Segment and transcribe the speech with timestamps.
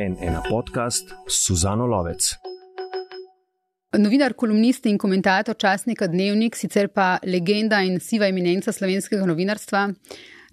[0.00, 2.30] en ena podcast Suzano Lovec.
[3.98, 9.82] Novinar, kolumnist in komentator časnika Dnevnik, sicer pa legenda in siva eminenca slovenskega novinarstva,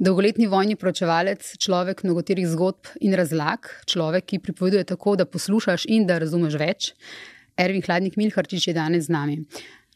[0.04, 6.10] dolgoletni vojni pročevalec, človek mnogoterih zgodb in razlag, človek, ki pripoveduje tako, da poslušaš in
[6.10, 6.90] da razumeš več.
[7.56, 9.38] Ervin Hladnik Milharčič je danes z nami.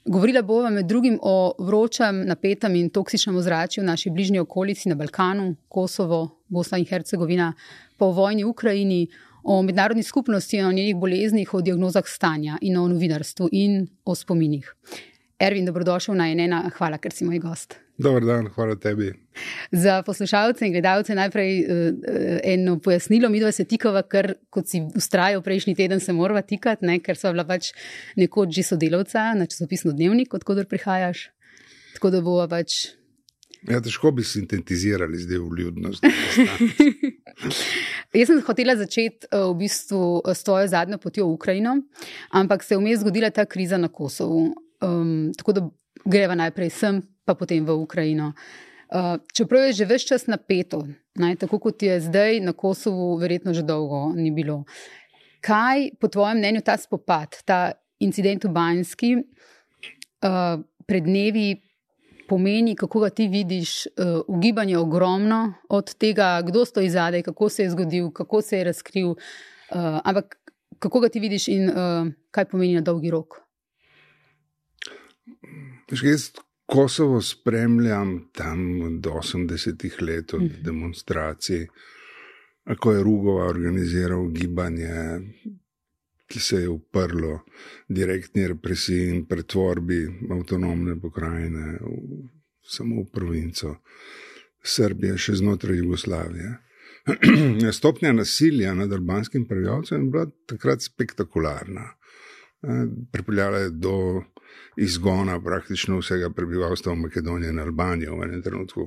[0.05, 4.95] Govorila bova med drugim o vročem, napetem in toksičnem ozračju v naši bližnji okolici na
[4.95, 7.52] Balkanu, Kosovo, Bosna in Hercegovina,
[7.97, 9.02] pa o vojni v Ukrajini,
[9.43, 14.15] o mednarodni skupnosti in o njenih boleznih, o diagnozah stanja in o novinarstvu in o
[14.15, 14.73] spominih.
[15.41, 17.79] Ervin, dobrodošel na enena, hvala, ker si moj gost.
[18.01, 19.11] Dobar dan, hvala tebi.
[19.71, 21.97] Za poslušalce in gledalce najprej uh,
[22.43, 26.86] eno pojasnilo, mi dva se tikava, ker kot si ustrajal prejšnji teden, se morava tikati,
[26.86, 27.71] ne, ker so bila pač
[28.17, 31.29] nekoč že sodelavca na časopisno dnevnik, odkudor prihajaš.
[31.95, 32.94] Tako da bova pač.
[33.69, 36.05] Ja, težko bi sintetizirali zdaj v ljudnost.
[38.13, 41.78] Jaz sem hotela začeti eh, v bistvu s tvojo zadnjo potjo v Ukrajino,
[42.31, 44.53] ampak se je vmes zgodila ta kriza na Kosovu.
[44.81, 45.61] Um, tako da
[46.06, 48.33] greva najprej sem, pa potem v Ukrajino.
[48.92, 50.83] Uh, čeprav je že več čas napeto,
[51.16, 54.66] ne, tako kot je zdaj na Kosovu, verjetno že dolgo ni bilo.
[55.42, 61.61] Kaj po tvojem mnenju ta spopad, ta incident v Banjski uh, pred dnevi
[62.32, 67.64] pomeni, kako ga ti vidiš, uh, ugibanje ogromno od tega, kdo stoji zadaj, kako se
[67.64, 69.18] je zgodil, kako se je razkril, uh,
[70.04, 70.38] ampak
[70.80, 73.42] kako ga ti vidiš in uh, kaj pomeni na dolgi rok.
[75.92, 76.32] Jaz
[76.72, 80.64] Kosovo spremljam tam od 80-ih let, od mhm.
[80.64, 81.68] demonstracij,
[82.80, 85.20] ko je Rugova organiziral gibanje,
[86.32, 87.40] ki se je uprlo
[87.90, 90.00] direktni represiji in pretvorbi
[90.32, 92.22] avtonomne pokrajine v,
[92.64, 93.76] samo v provinco
[94.64, 96.52] Srbije, še znotraj Jugoslavije.
[97.78, 101.88] Stopnja nasilja nad albanskim prebivalcem je bila takrat spektakularna.
[103.12, 103.95] Pripeljala je do
[104.78, 108.86] izgona praktično vsega prebivalstva v Makedoniji in Albanijo v enem trenutku.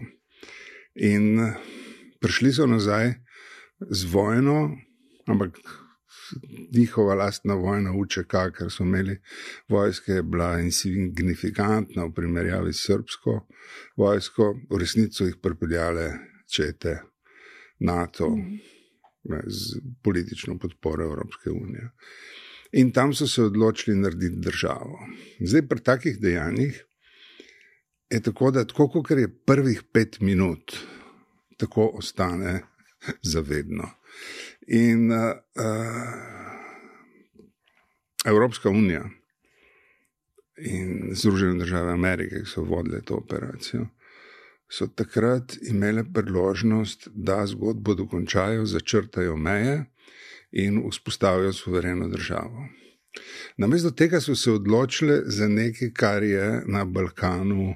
[1.03, 1.43] In
[2.23, 3.17] prišli so nazaj
[3.91, 4.71] z vojno,
[5.27, 5.59] ampak
[6.77, 9.19] njihova lastna vojna UČK, ker so imeli
[9.69, 13.41] vojske, bila insignifikantna v primerjavi s srpsko
[13.97, 16.11] vojsko, v resnici jih pripeljale
[16.51, 17.01] čete
[17.81, 18.31] NATO
[19.25, 21.91] ne, z politično podporo Evropske unije.
[22.73, 24.99] In tam so se odločili narediti državo.
[25.41, 26.85] Zdaj, pri takih dejanjih
[28.11, 30.77] je tako, da tako, kot je prvih pet minut,
[31.59, 32.61] tako ostane
[33.33, 33.91] zavedno.
[34.67, 35.33] In uh,
[38.25, 39.05] Evropska unija
[40.57, 43.87] in Združene države Amerike, ki so vodile to operacijo,
[44.71, 49.85] so takrat imele priložnost, da zgodbo dokončajo, začrtajo meje
[50.53, 52.69] in vzpostavijo suvereno državo.
[53.57, 57.75] Namesto tega so se odločili za nekaj, kar je na Balkanu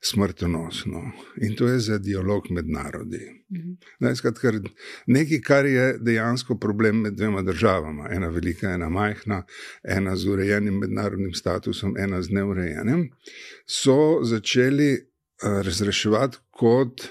[0.00, 3.44] smrtonosno in to je za dialog med narodi.
[3.50, 4.14] Mhm.
[4.14, 4.52] Skratka,
[5.06, 9.42] nekaj, kar je dejansko problem med dvema državama, ena velika, ena majhna,
[9.82, 13.10] ena z urejenim mednarodnim statusom, ena z neurejenim,
[13.66, 17.08] so začeli uh, razreševati kot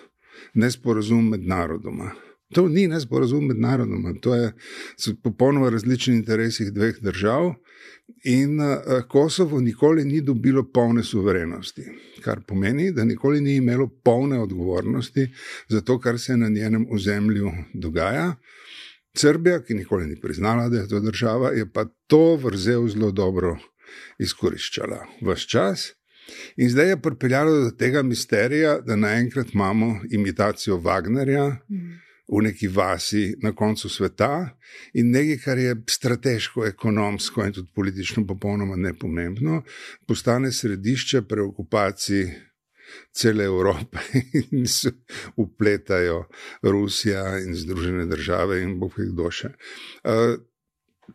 [0.54, 2.12] nesporazum med narodoma.
[2.56, 4.54] To ni nesporazum med narodoma, to je
[5.24, 7.54] popolnoma različni interesi dveh držav.
[8.24, 11.84] In uh, Kosovo nikoli ni dobilo polne suverenosti,
[12.24, 15.28] kar pomeni, da nikoli ni imelo polne odgovornosti
[15.70, 18.36] za to, kar se na njenem ozemlju dogaja.
[19.18, 23.58] Srbija, ki nikoli ni priznala, da je to država, je pa to vrzel zelo dobro
[24.20, 25.88] izkoriščala vse čas.
[26.58, 31.56] In zdaj je pripeljalo do tega misterija, da naenkrat imamo imitacijo Wagnerja.
[31.70, 34.50] Mm v neki vasi na koncu sveta
[34.94, 39.62] in nekaj, kar je strateško, ekonomsko in tudi politično popolnoma nepomembno,
[40.08, 42.28] postane središče preokupacij
[43.12, 43.98] cele Evrope
[44.52, 44.92] in se
[45.36, 46.24] upletajo
[46.62, 49.54] Rusija in Združene države in bo kdo še.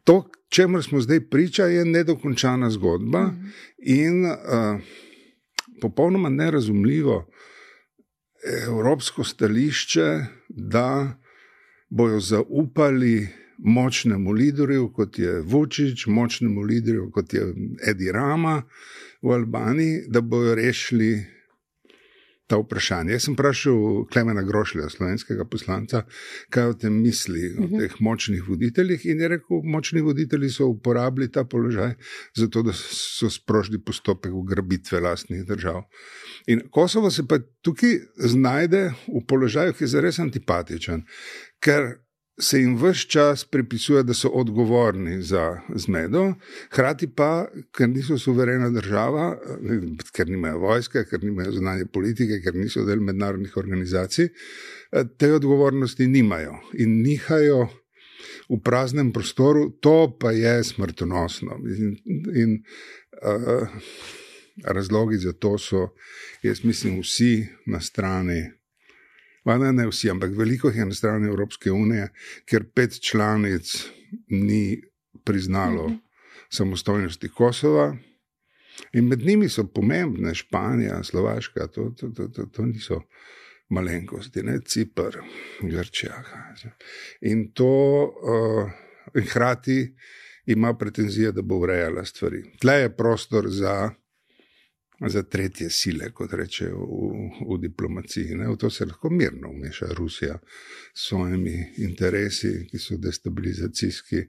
[0.04, 3.48] To, čemu smo zdaj priča, je nedokončana zgodba mhm.
[3.78, 4.24] in
[5.80, 7.26] popolnoma nerazumljivo
[8.66, 10.06] evropsko stališče,
[10.56, 11.18] da
[11.90, 13.28] bojo zaupali
[13.58, 17.54] močnemu liderju, kot je Vučić, močnemu liderju, kot je
[17.88, 18.62] Edi Rama
[19.22, 21.26] v Albaniji, da bojo rešili
[22.52, 23.16] ta vprašanja.
[23.16, 26.02] Jaz sem vprašal Klemena Grošlja, slovenskega poslanca,
[26.52, 27.80] kaj o tem misli, o mhm.
[27.80, 29.06] teh močnih voditeljih.
[29.08, 31.94] In je rekel, močni voditelji so uporabili ta položaj
[32.36, 35.82] zato, da so sprožili postopek ugrabitve lastnih držav.
[36.52, 41.06] In Kosovo se pa tukaj znajde v položaju, ki je zares antipatičen,
[41.62, 42.01] ker
[42.40, 46.34] se jim vse čas pripisuje, da so odgovorni za zmedo,
[46.70, 47.46] hkrati pa,
[47.76, 49.36] ker niso suverena država,
[50.12, 54.32] ker nimajo vojske, ker nimajo zunanje politike, ker niso del mednarodnih organizacij,
[55.18, 57.68] te odgovornosti nimajo in nihajo
[58.48, 61.58] v praznem prostoru, to pa je smrtonosno.
[61.68, 61.96] In,
[62.34, 62.58] in
[63.22, 63.68] uh,
[64.64, 65.88] razlogi za to so,
[66.42, 68.50] jaz mislim, vsi na strani.
[69.44, 72.08] Ne, ne vsi, ampak veliko je na strani Evropske unije,
[72.46, 73.72] ker pet članic
[74.28, 74.82] ni
[75.24, 76.00] priznalo mm -hmm.
[76.50, 77.96] samostojnosti Kosova.
[78.92, 83.00] In med njimi so pomembne Španija, Slovaška, to, to, to, to, to niso
[83.68, 85.18] malenkosti, ne Cipr,
[85.62, 86.22] Grčija.
[87.20, 88.70] In to, uh,
[89.14, 89.94] in hkrati
[90.46, 92.42] ima pretenzije, da bo urejala stvari.
[92.60, 93.90] Tle je prostor za
[95.08, 97.10] za tretje sile, kot rečejo v,
[97.50, 98.36] v diplomaciji.
[98.38, 98.48] Ne?
[98.48, 100.38] V to se lahko mirno umeša Rusija
[100.94, 104.22] s svojimi interesi, ki so destabilizacijski.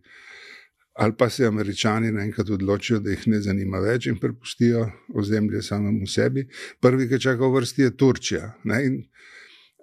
[0.93, 6.07] Ali pa se američani naenkrat odločijo, da jih ne zanima več in prepustijo ozemlje samemu
[6.07, 6.45] sebi.
[6.81, 8.53] Prvi, ki čaka v vrsti, je Turčija.
[8.85, 9.01] In,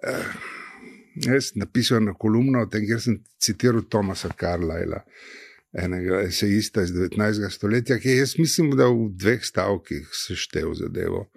[0.07, 0.33] eh,
[1.27, 5.03] jaz napisal na kolumno o tem, kjer sem citiral Tomasa Carlyla
[5.73, 7.49] enega esejista iz 19.
[7.49, 11.29] stoletja, ki je, jaz mislim, da v dveh stavkih seštev zadevo,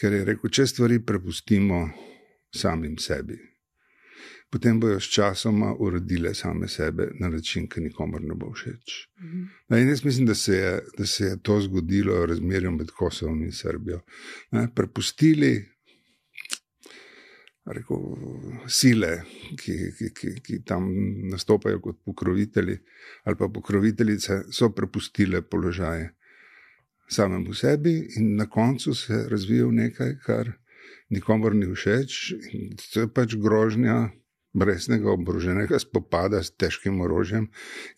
[0.00, 1.86] ker je rekel, če stvari prepustimo
[2.54, 3.38] samim sebi.
[4.50, 9.08] Potem bojo s časoma uredile same sebe na način, ki nikomor ne bo všeč.
[9.20, 9.88] Mm -hmm.
[9.88, 13.52] Jaz mislim, da se, je, da se je to zgodilo v razmerju med Kosovom in
[13.52, 14.00] Srbijo.
[14.50, 15.75] Ne, prepustili
[17.66, 18.02] rekel,
[18.68, 19.22] sile,
[19.58, 20.86] ki, ki, ki, ki tam
[21.30, 22.78] nastopajo kot pokrovitelji
[23.24, 26.12] ali pokroviteljice, so prepustile položaje
[27.10, 30.52] samemu sebi, in na koncu se je razvijal nekaj, kar
[31.08, 32.34] nikomor ni všeč.
[32.92, 34.10] To je pač grožnja.
[34.56, 37.50] Breznega oboroženega spopada s težkim orožjem,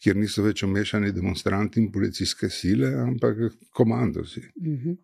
[0.03, 4.43] kjer niso več omešani demonstranti in policijske sile, ampak komandosi.
[4.57, 4.97] Mm -hmm.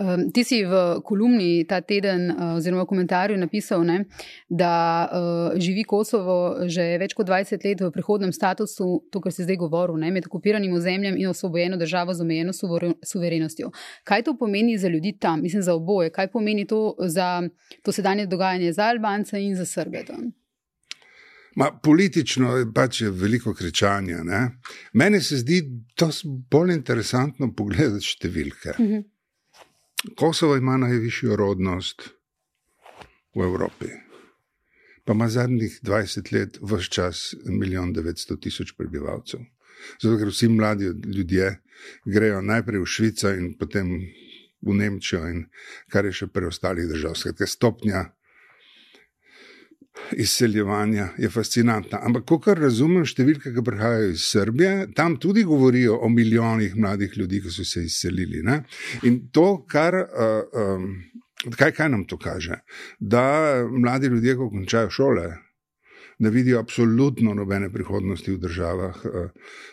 [0.00, 4.04] Um, ti si v kolumni ta teden, uh, oziroma v komentarju, napisal, ne,
[4.48, 4.72] da
[5.04, 6.38] uh, živi Kosovo
[6.68, 10.26] že več kot 20 let v prihodnem statusu, to, kar si zdaj govoril, ne, med
[10.30, 12.54] okupiranim ozemljem in osvobojeno državo z omejeno
[13.04, 13.72] suverenostjo.
[14.04, 16.10] Kaj to pomeni za ljudi tam, mislim, za oboje?
[16.14, 17.42] Kaj pomeni to za
[17.82, 20.04] to sedanje dogajanje za Albance in za Srbe?
[21.58, 24.22] Ma, politično je pač veliko kričanja.
[24.24, 24.42] Ne?
[24.92, 25.62] Meni se zdi
[25.98, 26.10] to
[26.50, 28.76] bolj interesantno pogledati številke.
[28.78, 28.92] Uh mhm.
[28.94, 29.04] -huh.
[30.16, 32.02] Kosovo ima najvišjo rodnost
[33.34, 33.86] v Evropi.
[35.04, 39.40] Pa ima zadnjih 20 let vse čas 1 900 tisoč prebivalcev.
[40.02, 41.60] Zato, ker vsi mladi ljudje
[42.04, 43.90] grejo najprej v Švico in potem
[44.62, 45.44] v Nemčijo, in
[45.88, 47.14] kar je še preostalih držav.
[47.14, 48.04] Skratka, stopnja
[50.12, 52.00] izseljevanja je fascinantna.
[52.02, 57.16] Ampak, ko kar razumem, številke, ki prihajajo iz Srbije, tam tudi govorijo o milijonih mladih
[57.18, 58.42] ljudi, ki so se izselili.
[58.42, 58.62] Ne?
[59.08, 60.02] In to, kar.
[60.08, 60.90] Uh, um,
[61.54, 62.56] Kaj, kaj nam to kaže?
[62.98, 63.22] Da
[63.70, 65.28] mladi ljudje, ko končajo šole,
[66.18, 68.96] ne vidijo absolutno nobene prihodnosti v državah,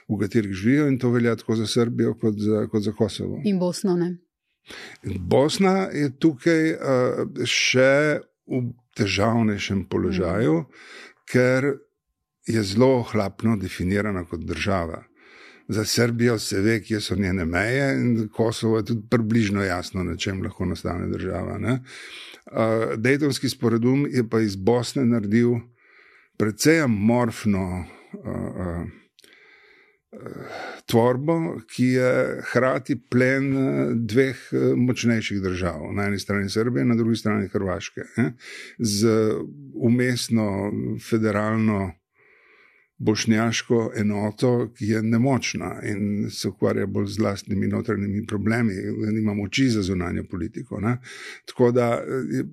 [0.05, 3.41] v katerih živijo, in to velja tako za Srbijo, kot za, kot za Kosovo.
[3.49, 3.95] In Bosno.
[3.97, 4.11] Ne?
[5.19, 6.77] Bosna je tukaj
[7.49, 8.61] še v
[8.97, 10.65] težavnejšem položaju, mm.
[11.31, 11.73] ker
[12.45, 15.03] je zelo hlapno definirana kot država.
[15.67, 20.17] Za Srbijo se ve, kje so njene meje, in Kosovo je tudi približno jasno, na
[20.17, 21.57] čem lahko nastane država.
[21.57, 21.79] Uh,
[22.97, 25.55] Dejtonski sporedum je pa iz Bosne naredil
[26.37, 27.85] precej amorfno.
[28.13, 29.04] Uh, uh,
[30.85, 36.95] tvorbo, ki je hkrati plen eh, dveh eh, močnejših držav, na eni strani Srbije, na
[36.95, 38.31] drugi strani Hrvaške, eh?
[38.79, 39.09] z
[39.73, 40.71] umestno
[41.09, 41.91] federalno
[42.97, 48.73] bošnjaško enoto, ki je nemočna in se ukvarja bolj z vlastnimi notranjimi problemi,
[49.11, 50.79] nima moči za zunanjo politiko.
[50.79, 50.97] Ne?
[51.45, 51.89] Tako da
[52.31, 52.45] je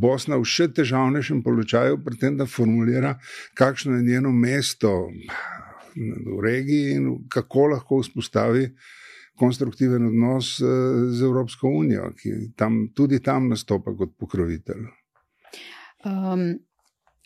[0.00, 3.18] Bosna v še težavnejšem položaju, pri tem, da formulira,
[3.54, 5.10] kakšno je njeno mesto
[5.96, 8.68] v regiji in kako lahko vzpostavi
[9.38, 10.64] konstruktiven odnos eh,
[11.12, 14.86] z Evropsko unijo, ki tam, tudi tam nastopa kot pokrovitelj.
[16.04, 16.56] Um,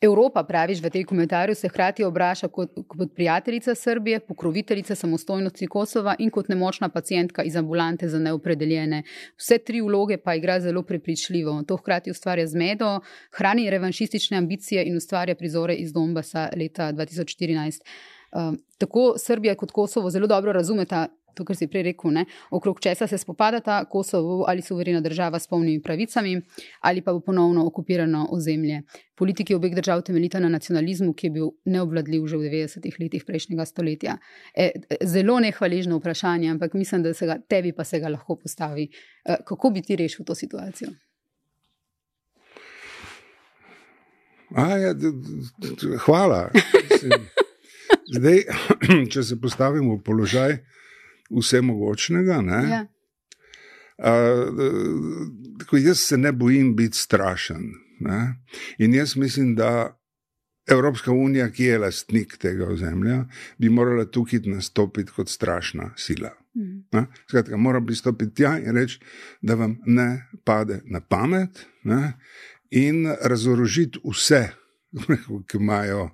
[0.00, 6.14] Evropa, praviš v tej komentarju, se hkrati obraša kot, kot prijateljica Srbije, pokroviteljica samostojnosti Kosova
[6.18, 9.02] in kot nemočna pacijentka iz ambulante za neopredeljene.
[9.36, 11.62] Vse tri vloge pa igra zelo prepričljivo.
[11.68, 13.00] To hkrati ustvarja zmedo,
[13.30, 17.84] hrani revanšistične ambicije in ustvarja prizore iz Donbasa leta 2014.
[18.32, 22.80] Um, tako Srbija kot Kosovo zelo dobro razumeta to, kar si prej rekel, ne, okrog
[22.80, 26.40] česa se spopadata Kosovo ali suverena država s polnimi pravicami,
[26.80, 28.82] ali pa bo ponovno okupirano ozemlje.
[29.16, 33.64] Politiki obeh držav temeljita na nacionalizmu, ki je bil neobvladljiv že v 90-ih letih prejšnjega
[33.64, 34.16] stoletja.
[34.54, 34.70] E,
[35.04, 38.88] zelo nehvaležno vprašanje, ampak mislim, da se ga tebi pa se ga lahko postavi.
[39.24, 40.90] E, kako bi ti rešil to situacijo?
[44.50, 44.94] Ja,
[46.04, 46.50] hvala.
[48.14, 48.44] Zdaj,
[49.12, 50.58] če se postavimo v položaj
[51.30, 52.80] vsemogočnega, ne, ja.
[54.02, 57.70] uh, jaz se ne bojim biti strašen.
[58.00, 58.20] Ne,
[58.78, 60.00] in jaz mislim, da
[60.70, 63.24] Evropska unija, ki je lastnik tega ozemlja,
[63.58, 66.30] bi morala tukaj nastopiti kot strašna sila.
[66.54, 67.04] Mm.
[67.28, 69.00] Skratka, mora pristopiti tja in reči,
[69.42, 72.12] da vam ne pade na pamet ne,
[72.70, 74.48] in razorožiti vse,
[75.48, 76.10] ki imajo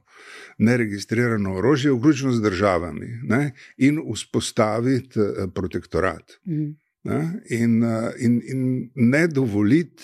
[0.58, 6.38] neregistrirano orožje, vključno z državami, ne, in vzpostaviti eh, protektorat.
[6.46, 6.76] Mm.
[7.04, 10.02] Ne, in, eh, in, in ne dovoliti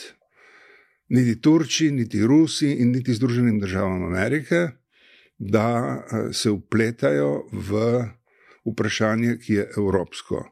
[1.08, 4.68] niti Turčiji, niti Rusiji, in niti Združenim državam Amerike,
[5.38, 8.04] da eh, se upletajo v
[8.64, 10.44] vprašanje, ki je evropsko.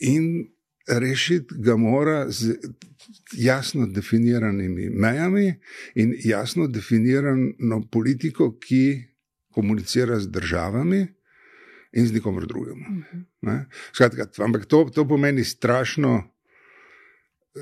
[0.00, 0.51] In
[0.88, 2.58] rešiti ga mora z
[3.32, 5.54] jasno definiranimi mejami
[5.94, 9.04] in jasno definirano politiko, ki
[9.54, 11.06] komunicira z državami
[11.92, 12.78] in z nikomer drugim.
[12.78, 13.58] Mhm.
[13.92, 16.24] Skratka, ampak to, to pomeni strašno
[17.54, 17.60] eh,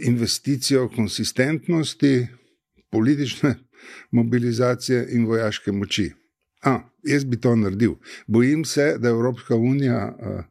[0.00, 2.26] investicijo konsistentnosti,
[2.90, 3.54] politične
[4.18, 6.12] mobilizacije in vojaške moči.
[6.62, 7.94] A, jaz bi to naredil.
[8.26, 10.16] Bojim se, da Evropska unija.
[10.18, 10.44] Uh,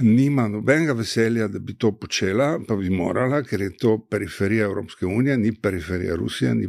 [0.00, 5.06] nima nobenega veselja, da bi to počela, pa bi morala, ker je to periferija Evropske
[5.06, 6.68] unije, ni periferija Rusije, ni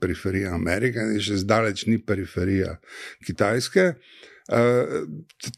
[0.00, 2.78] periferija Amerike, in še zdaleč ni periferija
[3.26, 3.92] Kitajske.
[4.46, 5.08] Uh,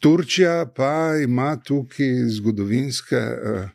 [0.01, 3.67] Turčija pa ima tukaj zgodovinske uh,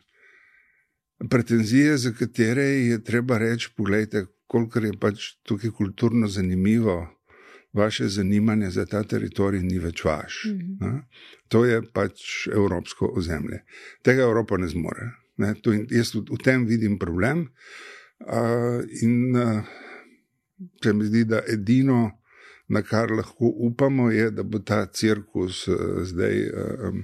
[1.30, 7.06] pretenzije, za katere je treba reči: Poglejte, koliko je pač tukaj kulturno zanimivo,
[7.72, 10.44] vaše zanimanje za ta teritorij ni več vaš.
[10.44, 11.00] Mm -hmm.
[11.54, 13.62] To je pač evropsko ozemlje.
[14.02, 15.12] Tega Evropa ne zmore.
[15.38, 15.54] Ne?
[15.62, 17.46] To, jaz v, v tem vidim problem.
[18.24, 19.62] Uh, in uh,
[20.82, 22.18] se mi zdi, da edino,
[22.68, 26.46] na kar lahko upamo, je, da bo ta cirkus uh, zdaj.
[26.50, 27.02] Uh,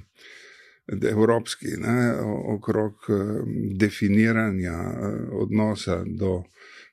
[0.91, 2.17] Evropski, ne,
[2.51, 3.05] okrog
[3.79, 4.73] definiranja
[5.39, 6.41] odnosa do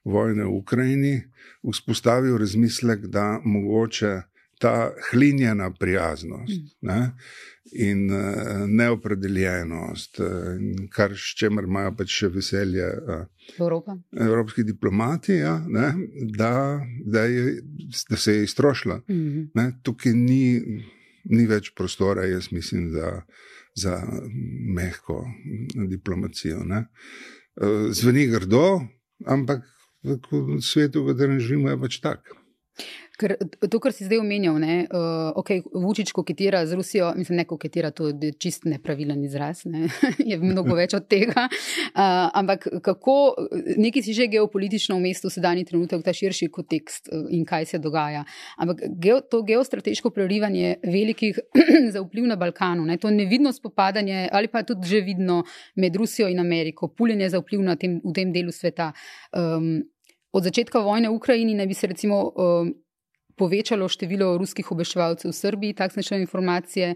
[0.04, 1.14] vojne v Ukrajini,
[1.66, 4.12] vzpostavil razmislek, da mogoče
[4.58, 6.68] ta hlinjena prijaznost mm.
[6.80, 7.12] ne,
[7.72, 10.28] in uh, neopredeljenost, uh,
[10.90, 13.24] kar s čimer imajo pač še veselje uh,
[14.20, 15.92] evropski diplomati, ja, ne,
[16.36, 16.52] da,
[17.04, 17.60] da, je,
[18.10, 19.00] da se je iztrošila.
[19.08, 19.48] Mm.
[19.54, 20.42] Ne, tukaj ni,
[21.30, 23.12] ni več prostora, jaz mislim, za,
[23.76, 23.98] za
[24.74, 25.22] mehko
[25.88, 26.64] diplomacijo.
[26.64, 26.86] Ne.
[27.94, 28.80] Zveni grdo,
[29.26, 29.64] ampak
[30.02, 32.38] v svetu, v katerem živimo, je pač tako.
[33.18, 33.34] Ker
[33.66, 37.90] to, kar si zdaj omenjal, da uh, okay, Vučić koketira z Rusijo, mislim, ne koketira,
[37.90, 39.88] to je čist nepravilen izraz, ne?
[40.30, 41.48] je mnogo več od tega.
[41.50, 43.16] Uh, ampak kako,
[43.76, 47.82] neki si že geopolitično v mestu, sedajni trenutek, ta širši kontekst uh, in kaj se
[47.82, 48.22] dogaja.
[48.56, 51.42] Ampak geo, to geostrateško prerivanje velikih
[51.94, 53.00] za vpliv na Balkanu, ne?
[53.02, 55.42] to nevidno spopadanje ali pa tudi že vidno
[55.74, 58.92] med Rusijo in Ameriko, puljenje za vpliv tem, v tem delu sveta.
[59.34, 59.82] Um,
[60.32, 62.28] od začetka vojne v Ukrajini naj bi se recimo.
[62.36, 62.76] Um,
[63.38, 66.94] povečalo število ruskih obveščevalcev v Srbiji, takšne informacije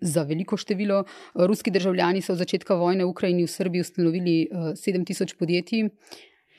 [0.00, 1.04] za veliko število.
[1.34, 5.88] Ruski državljani so od začetka vojne v Ukrajini v Srbiji ustanovili 7000 podjetij.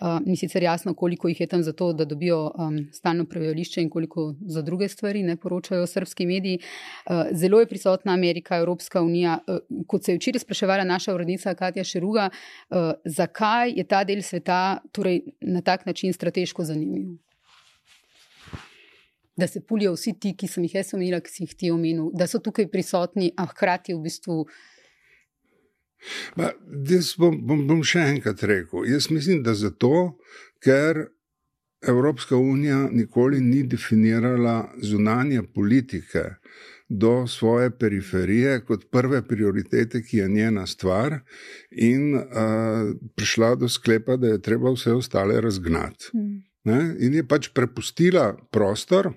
[0.03, 3.81] Uh, ni sicer jasno, koliko jih je tam za to, da dobijo um, stalno prebivališče
[3.81, 6.59] in koliko za druge stvari, ne poročajo srpski mediji.
[6.59, 9.37] Uh, zelo je prisotna Amerika, Evropska unija.
[9.47, 14.21] Uh, kot se je včeraj spraševala naša urednica Katja Šeruga, uh, zakaj je ta del
[14.21, 17.13] sveta torej, na tak način strateško zanimiv?
[19.37, 22.11] Da se pulijo vsi ti, ki sem jih jaz omenila, ki si jih ti omenil,
[22.13, 24.43] da so tukaj prisotni, a hkrati v bistvu.
[26.37, 26.51] Ba,
[27.17, 28.85] bom, bom, bom še enkrat rekel.
[28.91, 30.19] Jaz mislim, da zato,
[30.63, 31.07] ker
[31.83, 36.23] Evropska unija nikoli ni definirala zunanje politike
[36.89, 41.19] do svoje periferije kot prve prioritete, ki je njena stvar,
[41.71, 42.23] in uh,
[43.15, 46.11] prišla do sklepa, da je treba vse ostale razgnati.
[46.13, 46.52] Hmm.
[46.69, 46.95] Ne?
[47.03, 49.11] In je pač prepustila prostor.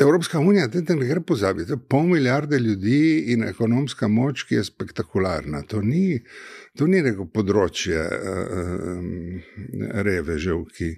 [0.00, 5.60] Evropska unija, te ne gre pozabiti, pol milijarde ljudi in ekonomska moč, ki je spektakularna.
[5.70, 6.18] To ni,
[6.74, 9.68] to ni neko področje uh,
[10.02, 10.88] revežev, ki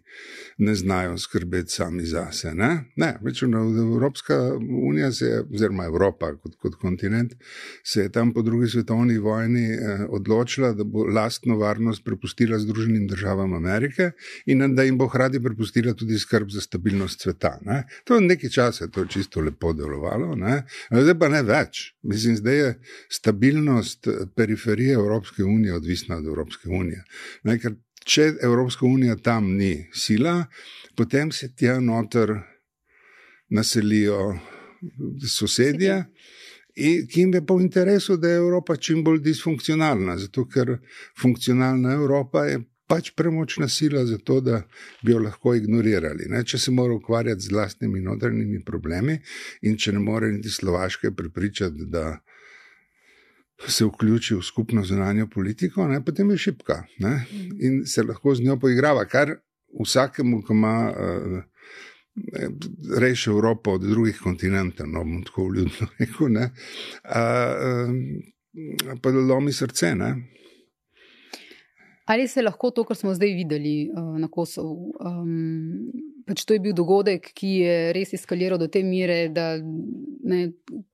[0.64, 2.54] ne znajo skrbeti sami zase.
[2.56, 7.36] Ne, ne večino, Evropska unija, je, oziroma Evropa kot, kot kontinent,
[7.84, 13.04] se je tam po drugi svetovni vojni uh, odločila, da bo lastno varnost prepustila Združenim
[13.12, 14.14] državam Amerike
[14.46, 17.58] in da jim bo hrati prepustila tudi skrb za stabilnost sveta.
[17.68, 17.82] Ne.
[18.08, 20.62] To je nekaj časa je to čisto lepo delovalo, ne?
[20.90, 21.90] zdaj pa ne več.
[22.02, 22.70] Mislim, zdaj je
[23.12, 27.04] stabilnost periferije Evropske unije odvisna od Evropske unije.
[27.44, 27.58] Ne?
[27.58, 27.76] Ker
[28.06, 30.44] če Evropska unija tam ni sila,
[30.96, 32.32] potem se tja noter
[33.50, 34.36] naselijo
[35.28, 36.04] sosedje.
[36.76, 40.74] In ki jim je pa v interesu, da je Evropa čim bolj disfunkcionalna, zato ker
[41.20, 44.62] funkcionalna Evropa je pač premočna sila za to, da
[45.02, 46.28] bi jo lahko ignorirali.
[46.30, 46.44] Ne?
[46.44, 49.18] Če se mora ukvarjati z vlastnimi notranjimi problemi
[49.62, 52.18] in če ne more niti Slovaške prepričati, da
[53.68, 56.02] se vključi v skupno zunanjo politiko, ne?
[56.04, 57.14] potem je šipka ne?
[57.58, 59.36] in se lahko z njo poigrava, kar
[59.82, 60.78] vsakemu, ki ima.
[60.92, 61.44] Uh,
[62.96, 66.46] Reši Evropo od drugih kontinentov, no, bom tako vljudno rekel, a,
[67.12, 69.90] a, pa da lomi srce.
[69.94, 70.08] Ne?
[72.06, 75.88] Ali se lahko to, kar smo zdaj videli uh, na Kosovu, um,
[76.26, 80.52] pač to je bil dogodek, ki je res eskaliral do te mere, da ne,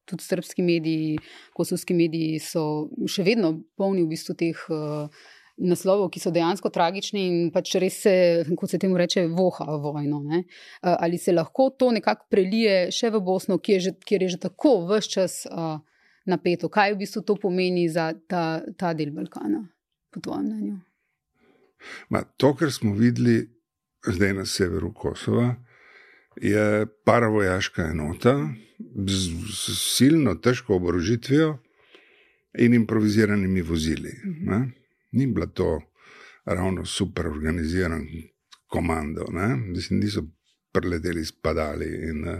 [0.09, 1.19] tudi srpski mediji,
[1.53, 2.65] kosovski mediji so
[3.05, 4.67] še vedno polni v bistvu teh.
[4.73, 5.31] Uh,
[5.63, 8.13] Naslovov, ki so dejansko tragični in pač res se,
[8.59, 10.23] kot se temu reče, voha vojno.
[10.25, 10.41] Ne?
[10.81, 14.39] Ali se lahko to nekako prelije še v Bosno, kjer je že, kjer je že
[14.49, 15.77] tako vse čas uh,
[16.27, 16.73] napeto?
[16.73, 19.61] Kaj v bistvu to pomeni za ta, ta del Balkana,
[20.11, 20.81] po tvojem mnenju?
[22.09, 23.49] Ma, to, kar smo videli
[24.07, 25.55] zdaj na severu Kosova,
[26.37, 28.49] je paravojaška enota
[29.07, 29.19] z,
[29.53, 31.59] z silno težko oborožitvijo
[32.59, 34.13] in improviziranimi vozili.
[34.25, 34.71] Ne?
[35.13, 35.81] Ni bila to
[36.45, 38.07] ravno super organiziran
[38.67, 40.23] komando, Mislim, niso
[40.73, 42.39] preleteli spadali in uh,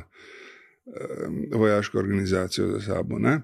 [1.59, 3.17] vojaško organizacijo za sabo.
[3.17, 3.41] Uh,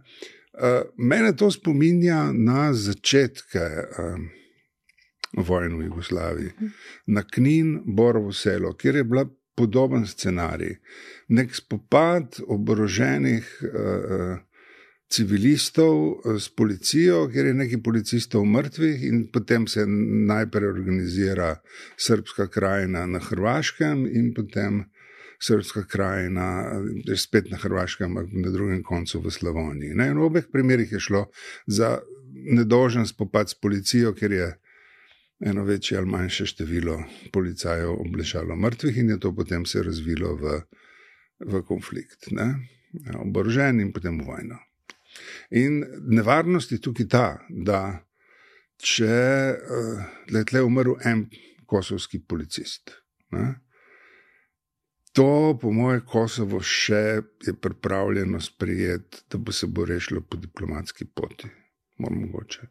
[0.97, 3.59] mene to spominja na začetke.
[3.59, 4.38] Uh,
[5.37, 6.51] vojno v Jugoslaviji,
[7.07, 10.77] na Knin, Borovo selo, kjer je bila podoben scenarij.
[11.29, 14.39] Nek spopad oboroženih uh,
[15.11, 19.87] civilistov uh, s policijo, kjer je nekaj policistov mrtvih, in potem se
[20.31, 21.57] najprej organizira
[21.97, 24.85] srpska krajina na Hrvaškem, in potem
[25.43, 26.47] srpska krajina,
[27.17, 29.95] spet na Hrvaškem, na drugem koncu v Slavoniji.
[29.95, 30.09] Ne?
[30.11, 31.29] In v obeh primerih je šlo
[31.67, 31.99] za
[32.59, 34.49] nedožen spopad s policijo, ker je
[35.41, 36.97] eno večje ali manjše število
[37.33, 40.61] policajev obležalo mrtvih, in je to potem se razvilo v,
[41.47, 42.49] v konflikt, ja,
[43.19, 44.59] oborožen in potem v vojno.
[45.51, 48.05] In nevarnost je tukaj ta, da
[48.79, 49.15] če
[49.55, 51.27] uh, le tle umrl en
[51.67, 52.95] kosovski policist.
[53.35, 53.55] Ne,
[55.19, 57.01] To, po mojem, Kosovo še
[57.43, 61.49] je pripravljeno sprijeti, da bo se bo rešilo po diplomatski poti.
[61.99, 62.69] Mogoče.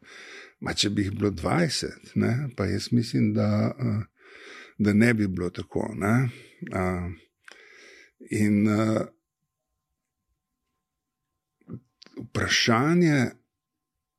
[0.60, 3.74] Ma če bi jih bilo 20, ne, pa jaz mislim, da,
[4.78, 5.84] da ne bi bilo tako.
[5.94, 6.14] Ne.
[8.34, 8.66] In
[12.18, 13.20] vprašanje,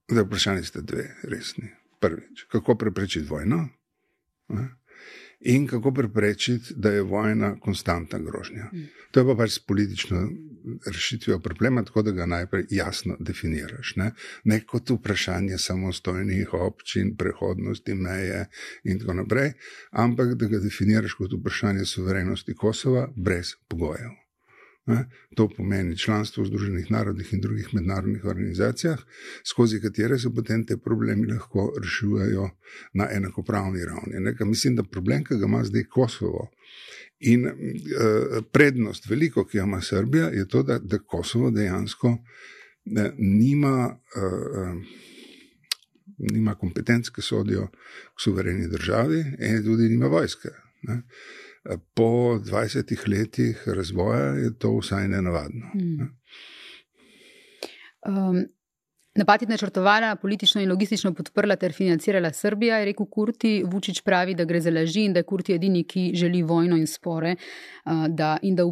[0.07, 1.75] da vprašanje ste dve, resni.
[1.99, 3.67] Prvič, kako preprečiti vojno?
[4.55, 4.78] Ne
[5.39, 8.69] in kako preprečiti, da je vojna konstantna grožnja.
[8.73, 8.87] Mm.
[9.11, 10.29] To je pa pač s politično
[10.85, 13.95] rešitvijo problema, tako da ga najprej jasno definiraš.
[13.95, 14.11] Ne,
[14.43, 18.45] ne kot vprašanje samostojnih občin, prehodnosti meje
[18.83, 19.53] in tako naprej,
[19.91, 24.28] ampak da ga definiraš kot vprašanje suverenosti Kosova brez pogojev.
[24.89, 25.05] Ne?
[25.35, 28.99] To pomeni članstvo v Združenih narodih in drugih mednarodnih organizacijah,
[29.45, 32.49] skozi katere se potem te problemi lahko rešujejo
[32.93, 34.19] na enakopravni ravni.
[34.19, 36.49] Nekaj, mislim, da problem, ki ga ima zdaj Kosovo
[37.19, 37.53] in uh,
[38.51, 42.17] prednost, veliko, ki jo ima Srbija, je to, da, da Kosovo dejansko
[42.85, 43.99] ne, nima.
[44.15, 44.81] Uh,
[46.19, 50.49] Nima kompetenc, ki sodijo k suvereni državi, in tudi nima vojske.
[50.83, 50.97] Ne.
[51.93, 55.65] Po 20 letih razvoja je to vsaj ne navadno.
[55.73, 56.19] Hmm.
[58.07, 58.45] Um,
[59.15, 63.63] napad je načrtovala, politično in logistično podprla ter financirala Srbija, je rekel Kurti.
[63.65, 66.87] Vučić pravi, da gre za laži in da je Kurti edini, ki želi vojno in
[66.87, 67.35] spore.
[67.85, 68.63] Uh, da, in da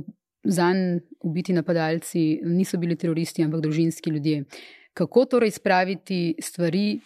[0.44, 4.44] za njim ubiti napadalci niso bili teroristi, ampak družinski ljudje.
[4.94, 7.00] Kako torej spraviti stvari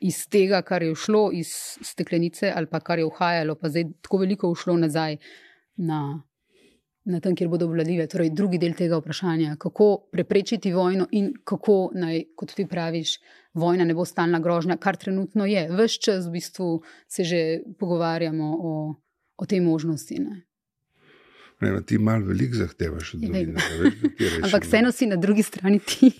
[0.00, 4.22] iz tega, kar je šlo iz steklenice, ali pa kar je uhajalo, pa zdaj tako
[4.24, 5.16] veliko ušlo nazaj
[5.76, 6.22] na,
[7.04, 8.06] na tem, kjer bodo vladljive.
[8.08, 13.18] Torej, drugi del tega vprašanja, kako preprečiti vojno in kako naj, kot ti praviš,
[13.54, 15.66] vojna ne bo stalna grožnja, kar trenutno je.
[15.70, 16.70] Ves čas v bistvu
[17.08, 17.42] se že
[17.78, 18.76] pogovarjamo o,
[19.36, 20.18] o tej možnosti.
[20.18, 20.44] Ne?
[21.60, 23.48] Ne, ti malo veliko zahtevaš od drugih.
[24.44, 26.10] Ampak vseeno si na drugi strani ti.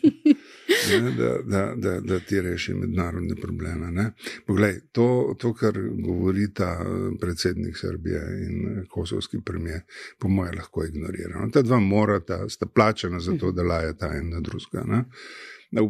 [1.00, 4.12] ne, da, da, da, da ti reši mednarodne probleme.
[4.46, 9.80] Poglej, to, to, kar govori ta eh, predsednik Srbije in eh, kosovski premijer,
[10.18, 11.50] po mojem, lahko ignoriramo.
[11.50, 15.04] Ta dva morata, sta plačena za to, da lajata en na drugega.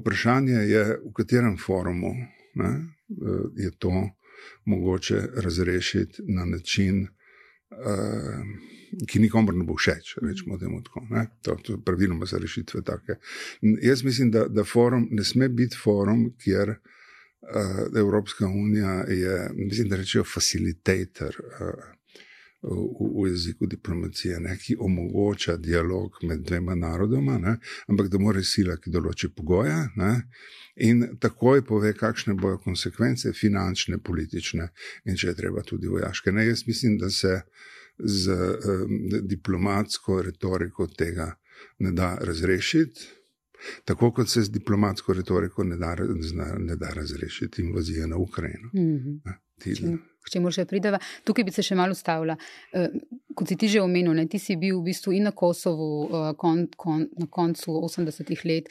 [0.00, 2.14] Vprašanje je, v katerem forumu
[2.54, 2.84] ne, eh,
[3.56, 4.10] je to
[4.64, 7.08] mogoče razrešiti na način.
[7.70, 8.70] Uh,
[9.06, 11.04] ki nikomor ne bo všeč, rečemo temu tako.
[11.42, 13.20] To, to praviloma za rešitve take.
[13.82, 19.88] Jaz mislim, da, da forum ne sme biti forum, kjer uh, Evropska unija je, mislim,
[19.88, 21.36] da rečejo facilitator.
[21.60, 21.96] Uh,
[22.62, 22.76] V,
[23.24, 27.54] v jeziku diplomacije, ne, ki omogoča dialog med dvema narodoma, ne,
[27.88, 30.10] ampak da mora sila, ki določi pogoje, ne,
[30.76, 34.68] in takoj pove, kakšne bodo konsekvence, finančne, politične
[35.08, 36.36] in če je treba tudi vojaške.
[36.36, 37.70] Ne, jaz mislim, da se uh,
[38.04, 41.32] z um, diplomatsko retoriko tega
[41.78, 43.08] ne da razrešiti,
[43.84, 45.94] tako kot se z diplomatsko retoriko ne da,
[46.58, 48.70] ne da razrešiti invazije na Ukrajino.
[48.74, 49.98] Mm -hmm.
[50.20, 50.98] K čemu še prideva?
[51.24, 52.36] Tukaj bi se še malo ustavila.
[52.76, 52.88] Uh,
[53.34, 56.32] kot si ti že omenil, ne, ti si bil v bistvu in na Kosovu uh,
[56.36, 58.68] kon, kon, na koncu 80-ih let.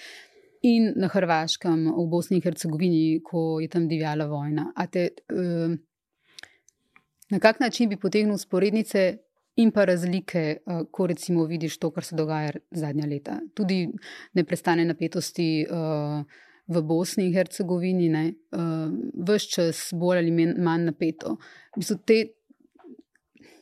[0.61, 4.73] In na Hrvaškem, v Bosni in Hercegovini, ko je tam divjala vojna.
[4.91, 5.73] Te, uh,
[7.29, 9.17] Na kak način bi potegnil sporednice
[9.55, 13.39] in pa razlike, eh, ko recimo vidiš to, kar se dogaja zadnja leta?
[13.53, 13.89] Tudi
[14.33, 16.23] ne prestane napetosti uh,
[16.67, 18.57] v Bosni in Hercegovini, ne, eh,
[19.27, 21.37] vse čas bolj ali manj napeto.
[22.05, 22.17] Te,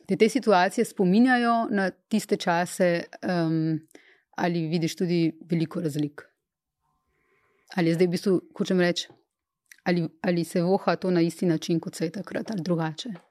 [0.06, 3.78] te, te situacije spominjajo na tiste čase, um,
[4.36, 6.22] ali vidiš tudi veliko razlik?
[7.76, 9.08] Ali je zdaj v bistvu, hočem reči,
[9.84, 13.27] ali, ali se voha to na isti način, kot se je takrat, ali drugače?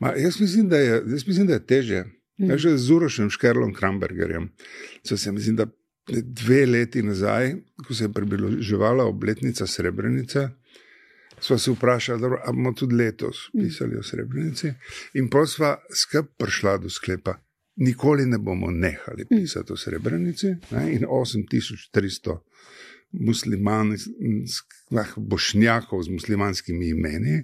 [0.00, 2.04] Ma, jaz, mislim, je, jaz mislim, da je teže.
[2.40, 2.50] Mm.
[2.50, 4.48] Ja, že z Urošem Škerlom Krambergerjem.
[5.04, 5.66] So se, mislim, da
[6.08, 7.54] dve leti nazaj,
[7.86, 10.48] ko se je približevala obletnica Srebrenice,
[11.40, 13.62] smo se vprašali, da bomo tudi letos mm.
[13.62, 14.72] pisali o Srebrenici.
[15.14, 17.34] In pa sva skrb prišla do sklepa.
[17.76, 19.36] Nikoli ne bomo nehali mm.
[19.36, 20.54] pisati o Srebrenici.
[20.70, 20.92] Ne?
[20.92, 22.38] In 8300
[23.12, 24.12] muslimanskih,
[25.16, 27.42] bošnjakov z muslimanskimi imeni,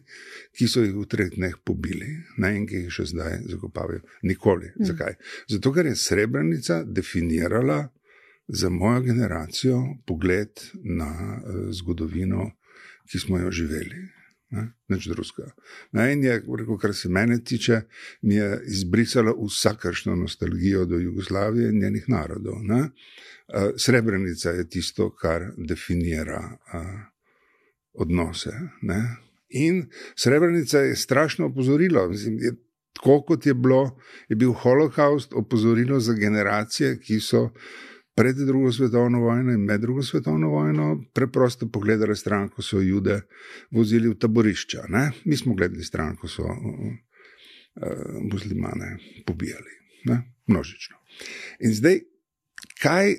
[0.56, 2.08] ki so jih v treh dneh pobili
[2.40, 4.00] ne, in ki jih še zdaj zakopavajo.
[4.22, 4.72] Nikoli.
[4.74, 4.90] Mm.
[4.92, 5.18] Zakaj?
[5.48, 7.88] Zato, ker je Srebrenica definirala
[8.48, 12.50] za mojo generacijo pogled na uh, zgodovino,
[13.08, 14.17] ki smo jo živeli.
[14.88, 15.50] Nič drugega.
[16.08, 17.80] In je, rekel, kar se mene tiče,
[18.22, 22.62] mi je izbrisalo vsakršno nostalgijo do Jugoslavije in njenih narodov.
[22.64, 22.88] Ne?
[23.48, 26.40] Eh, Srebrenica je tisto, kar definira
[26.74, 26.86] uh,
[27.92, 28.52] odnose.
[28.82, 29.02] Ne?
[29.48, 32.08] In Srebrenica je strašno opozorilo.
[32.08, 32.54] Mislim, je,
[32.92, 37.50] tako kot je bilo, je bil holokaust opozorilo za generacije, ki so
[38.18, 43.20] pred drugo svetovno vojno in med drugo svetovno vojno preprosto pogledali stran, ko so jude
[43.70, 44.88] vozili v taborišča.
[44.88, 45.10] Ne?
[45.24, 46.92] Mi smo gledali stran, ko so uh,
[48.32, 49.78] muslimane pobijali,
[50.10, 50.22] ne?
[50.46, 50.96] množično.
[51.60, 52.00] In zdaj,
[52.82, 53.14] kaj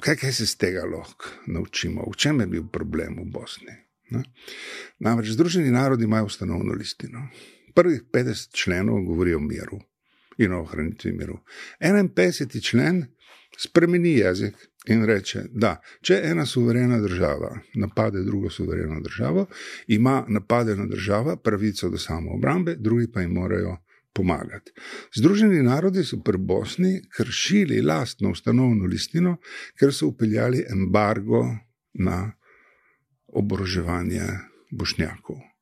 [0.00, 3.76] kaj, kaj se iz tega lahko naučimo, v čem je bil problem v Bosni.
[4.10, 4.22] Ne?
[4.98, 7.28] Namreč Združeni narodi imajo ustanovno listino.
[7.74, 9.80] Prvih 50 členov govori o miru
[10.38, 11.38] in o ohranitvi miru.
[11.80, 12.62] 51.
[12.62, 13.04] člen
[13.58, 14.54] spremeni jezik
[14.86, 19.46] in reče, da če ena suverena država napade drugo suvereno državo,
[19.86, 23.76] ima napadena država pravico do samoobrambe, drugi pa jim morajo
[24.14, 24.72] pomagati.
[25.16, 29.36] Združeni narodi so pri Bosni kršili lastno ustanovno listino,
[29.78, 31.42] ker so upeljali embargo
[31.94, 32.32] na
[33.26, 34.22] oboroževanje
[34.70, 35.55] bošnjakov.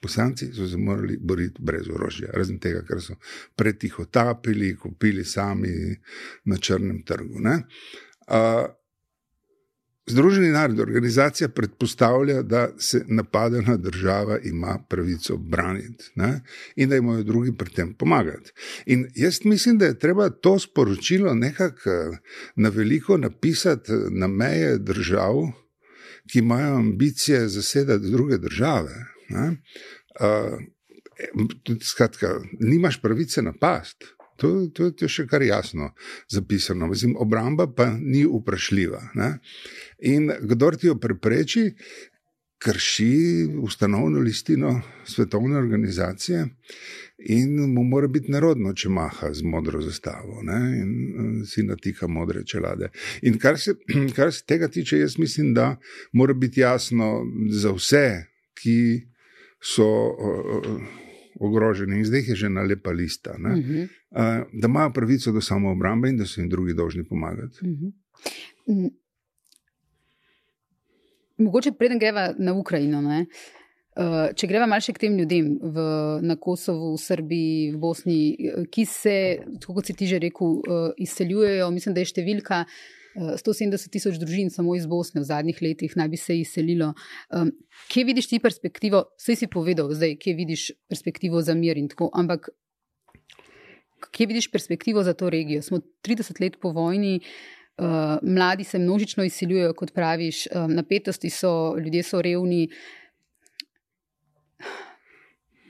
[0.00, 3.18] Poslanci so se morali boriti brez orožja, razen tega, ker so
[3.56, 5.72] pretiho tapili, kupili sami
[6.44, 7.40] na črnem trgu.
[7.40, 8.70] Uh,
[10.10, 16.40] Združeni narodi, organizacija predpostavlja, da se napadena država ima pravico braniti ne?
[16.76, 18.52] in da imajo drugi pri tem pomagati.
[18.86, 22.16] In jaz mislim, da je treba to sporočilo nekako
[22.56, 25.34] na veliko napisati na meje držav,
[26.32, 29.06] ki imajo ambicije zasedati druge države.
[29.30, 30.58] Uh,
[31.82, 34.06] skratka, nimaš pravice napasti.
[34.40, 35.90] To, to, to je še kar jasno
[36.32, 36.88] zapisano.
[36.88, 39.02] Mislim, obramba pa ni vprašljiva.
[39.20, 39.34] Ne?
[40.08, 41.66] In kdo ti jo prepreči,
[42.60, 46.46] krši ustanovno listino svetovne organizacije
[47.18, 50.58] in mu mora biti narodno, če maha z modro zastavo ne?
[50.80, 52.88] in uh, si natika modre čelade.
[53.22, 53.76] In kar se,
[54.16, 55.74] kar se tega tiče, jaz mislim, da
[56.12, 57.12] mora biti jasno
[57.52, 58.06] za vse,
[58.60, 58.76] ki
[59.60, 59.86] so.
[60.16, 60.80] Uh,
[61.40, 63.82] Ogroženi in zdaj je že na lepa lista, uh -huh.
[63.84, 67.58] uh, da imajo pravico do samoobrambe in da so jim drugi dolžni pomagati.
[67.62, 67.68] Uh
[68.66, 68.90] -huh.
[71.38, 73.26] Mogoče preden greva na Ukrajino, ne?
[73.96, 75.80] Uh, če greva malce k tem ljudem v,
[76.22, 78.36] na Kosovu, v Srbiji, v Bosni,
[78.70, 82.70] ki se, kot si ti že rekel, uh, izseljujejo, mislim, da je številka uh,
[83.16, 86.92] 170 tisoč družin samo iz Bosne v zadnjih letih, naj bi se izselilo.
[87.34, 87.50] Um,
[87.90, 89.04] kje vidiš ti perspektivo?
[89.18, 92.52] Vse si povedal, zdaj, kje vidiš perspektivo za mir in tako, ampak
[94.14, 95.62] kje vidiš perspektivo za to regijo?
[95.62, 97.20] Smo 30 let po vojni.
[97.80, 102.68] Uh, mladi se množično izsiljujejo, kot praviš, um, napetosti so, ljudje so revni.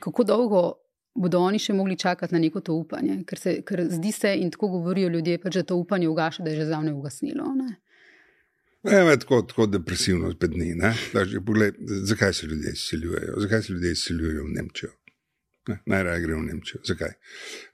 [0.00, 0.79] Kako dolgo
[1.14, 3.22] bodo oni še mogli čakati na neko to upanje?
[3.26, 6.50] Ker, se, ker zdi se, in tako govorijo ljudje, pač, da to upanje ugaša, da
[6.50, 7.54] je že zdavne ugasnilo.
[7.56, 7.76] Ne?
[8.82, 10.72] Ne, ne, tako, tako depresivno spet ni.
[12.08, 13.34] Zakaj se ljudje izsiljujejo?
[13.44, 14.90] Zakaj se ljudje izsiljujejo v Nemčijo?
[15.86, 16.80] Najraje gre v Nemčijo.
[16.84, 17.12] Zakaj?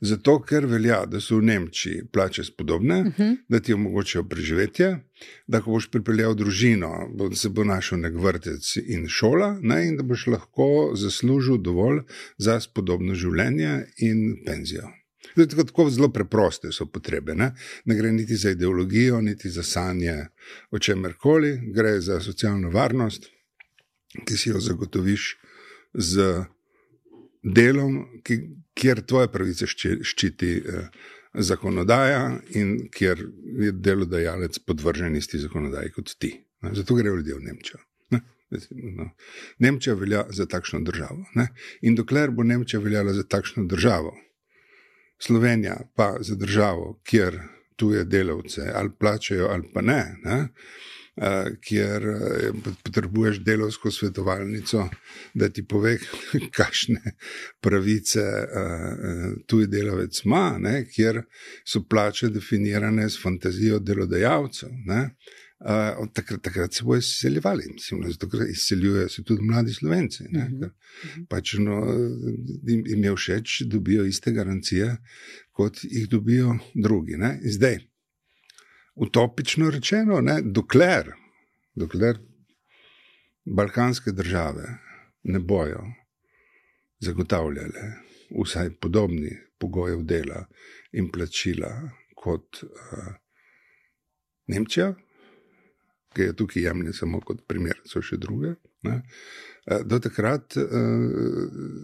[0.00, 3.22] Zato, ker velja, da so v Nemčiji plače spodobne, uh mhm.
[3.22, 3.36] -huh.
[3.48, 4.98] da ti omogočajo preživetje,
[5.46, 9.96] da ko boš pripeljal družino, bo, se bo našel nek vrtec in šola, ne, in
[9.96, 12.02] da boš lahko zaslužil dovolj
[12.38, 14.90] za spodobno življenje in penzijo.
[15.34, 17.34] Tako, tako zelo preproste so potrebe.
[17.34, 17.52] Ne?
[17.84, 20.26] ne gre niti za ideologijo, niti za sanje
[20.70, 23.26] o čemer koli, gre za socialno varnost,
[24.24, 25.36] ki si jo zagotoviš
[25.94, 26.44] z
[27.54, 28.38] delom, ki,
[28.74, 30.88] kjer tvoje pravice ščiti eh,
[31.34, 32.22] zakonodaja
[32.58, 33.22] in kjer
[33.62, 36.32] je delodajalec podvržen isti zakonodaji kot ti.
[36.62, 36.74] Ne?
[36.74, 37.80] Zato grejo ljudje v Nemčijo.
[38.10, 38.20] Ne?
[38.96, 39.10] No.
[39.58, 41.24] Nemčija velja za takšno državo.
[41.34, 41.48] Ne?
[41.82, 44.14] In dokler bo Nemčija veljala za takšno državo,
[45.18, 47.38] Slovenija pa za državo, kjer
[47.76, 50.16] tuje delavce ali plačajo ali pa ne.
[50.24, 50.48] ne?
[51.64, 52.04] Kjer
[52.84, 54.82] potrebuješ delovsko svetovalnico,
[55.34, 55.94] da ti pove,
[56.58, 57.14] kakšne
[57.60, 58.24] pravice
[59.48, 61.22] tuji delavec ima, ne, kjer
[61.64, 64.68] so plače definirane s fantazijo delodajalcev.
[64.86, 65.02] Ne.
[65.56, 70.24] Uh, takrat, takrat se bojo izseljevali, mislim, zato izseljujejo se tudi mladi slovenci.
[70.24, 70.36] Mhm.
[70.36, 70.70] -huh.
[71.04, 71.24] Mhm.
[71.28, 71.76] pač, no,
[72.86, 74.96] jim je všeč, dobijo iste garancije,
[75.50, 77.16] kot jih dobijo drugi.
[77.16, 77.40] Ne.
[77.44, 77.78] Zdaj,
[78.96, 81.12] utopično rečeno, ne, dokler,
[81.74, 82.18] dokler
[83.44, 84.78] balkanske države
[85.22, 85.84] ne bojo
[86.98, 87.92] zagotavljale
[88.44, 90.46] vsaj podobnih pogojev dela
[90.92, 93.14] in plačila kot uh,
[94.46, 94.94] Nemčija,
[96.14, 98.54] ki je tukaj jemlje samo kot primer, so še druge.
[98.86, 99.00] Ne,
[99.66, 100.66] uh, do takrat uh,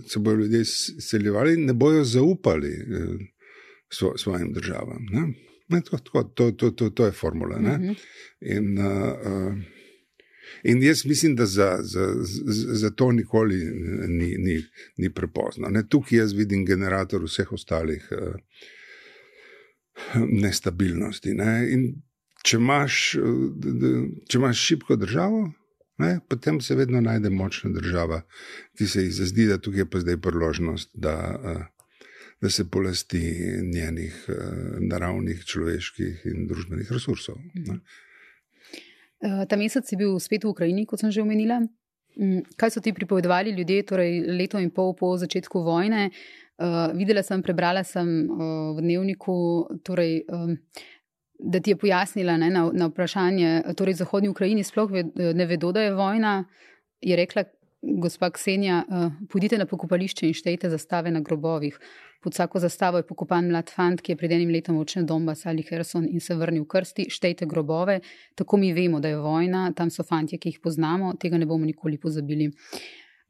[0.08, 3.16] se bodo ljudje izseljevali in ne bojo zaupali uh,
[3.90, 5.06] svo, svojim državam.
[5.10, 5.51] Ne.
[5.72, 7.56] Ne, tako, tako, to, to, to, to je formula.
[7.56, 7.70] Uh mhm.
[7.70, 7.96] -huh.
[8.40, 9.58] in, uh,
[10.62, 12.14] in jaz mislim, da za, za,
[12.74, 13.56] za to nikoli
[14.08, 14.64] ni, ni,
[14.96, 15.68] ni prepozno.
[15.68, 18.34] Ne, tukaj jaz vidim generator vseh ostalih uh,
[20.42, 21.34] nestabilnosti.
[21.34, 21.68] Ne,
[22.44, 23.16] če, imaš,
[24.28, 25.52] če imaš šibko državo.
[25.98, 28.22] Ne, potem se vedno najde močna država,
[28.78, 31.71] ki se ji zdi, da tukaj je pa zdaj priložnost, da uh,
[32.42, 33.20] da se polasti
[33.74, 34.36] njenih uh,
[34.80, 37.38] naravnih, človeških in družbenih resursov.
[37.54, 37.78] Ne.
[39.22, 41.60] Eh, ta mesec si bil spet v Ukrajini, kot sem že omenila.
[42.18, 46.10] Mm, kaj so ti pripovedovali ljudje, torej leto in pol po začetku vojne?
[46.62, 49.34] Uh, videla sem, prebrala sem uh, v dnevniku,
[49.82, 50.58] torej, um,
[51.38, 55.72] da ti je pojasnila ne, na, na vprašanje, torej Zahodni Ukrajini sploh ve, ne vedo,
[55.72, 56.44] da je vojna.
[57.02, 57.46] Je rekla
[57.82, 61.78] gospa Ksenija, uh, pojdite na pokopališče in štejte zastave na grobovih.
[62.22, 65.64] Pod vsako zastavo je pokopan mlad fant, ki je pred enim letom odšel Donbas ali
[65.66, 68.00] Herson in se vrnil v krsti, štejte grobove,
[68.38, 71.66] tako mi vemo, da je vojna, tam so fantje, ki jih poznamo, tega ne bomo
[71.66, 72.46] nikoli pozabili.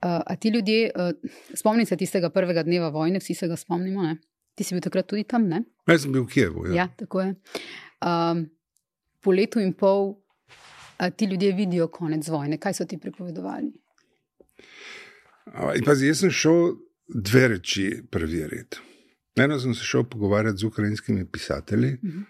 [0.02, 4.02] Uh, a ti ljudje, uh, spomnim se tistega prvega dneva vojne, vsi se ga spomnimo,
[4.02, 4.18] ne?
[4.54, 5.46] ti si bil takrat tudi tam?
[5.48, 5.62] Ne?
[5.88, 6.66] Jaz sem bil v Kijevu.
[6.68, 7.34] Ja, ja tako je.
[8.04, 8.44] Um,
[9.22, 12.58] po letu in pol uh, ti ljudje vidijo konec vojne.
[12.60, 13.70] Kaj so ti pripovedovali?
[15.46, 16.76] Uh, pazi, jaz sem šel
[17.09, 18.81] dve reči preveriti.
[19.40, 21.92] Eno sem se šel pogovarjati z ukrajinskimi pisatelji.
[22.02, 22.22] Uh -huh.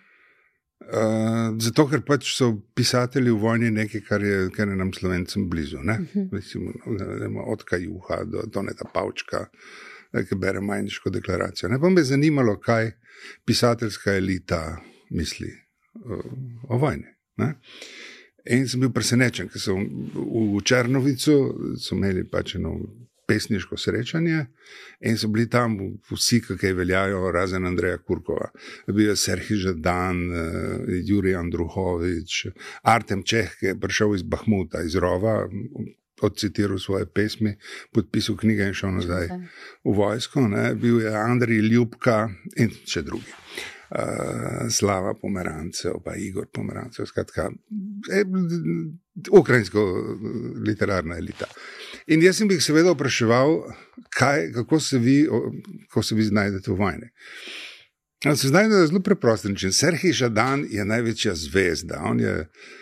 [0.82, 5.48] Uh, zato, ker pač so pisatelji v vojni nekaj, kar je, kar je nam slovencem
[5.50, 5.76] blizu.
[5.76, 6.06] Uh mhm.
[6.14, 6.28] -huh.
[6.32, 6.72] Recimo,
[7.30, 9.46] no, od Kajuha do Toneta Pavčka,
[10.28, 11.68] ki bere majniško deklaracijo.
[11.68, 12.90] Ne pa me zanimalo, kaj
[13.44, 14.78] pisateljska elita
[15.10, 15.52] misli
[15.94, 16.32] uh,
[16.68, 17.06] o vojni.
[17.36, 17.54] Ne?
[18.50, 21.36] In sem bil presenečen, ker so v Črnovicu
[21.94, 22.74] imeli pač eno
[23.26, 24.46] pesniško srečanje
[25.00, 25.76] in so bili tam
[26.10, 28.50] vsi, ki veljajo, razen Andreja Kurkova.
[28.86, 32.46] Bil je Serhij Žadan, eh, Jurij Andruhovič,
[32.82, 35.48] Artem Čeh, ki je prišel iz Bahmuta, iz Rova.
[36.22, 37.56] Odcitiral svoje pesmi,
[37.92, 39.28] podpisal knjige in šel nazaj
[39.84, 40.48] v vojsko.
[40.48, 40.74] Ne.
[40.74, 43.32] Bil je Andrej Ljubka in še drugi.
[43.92, 47.50] Uh, Slava Pomerancev, pa Igor Pomerancev, skratka,
[48.08, 48.22] e,
[49.28, 49.82] ukrajinsko
[50.64, 51.44] literarna elita.
[52.06, 53.58] In jaz sem jih seveda vprašal,
[54.16, 55.16] kaj, kako, se vi,
[55.88, 57.10] kako se vi znajdete v vojni.
[58.24, 59.72] Se znajdete na zelo preprost način.
[59.72, 62.00] Serhij Žadan je največja zvezda.
[62.08, 62.72] On je uh,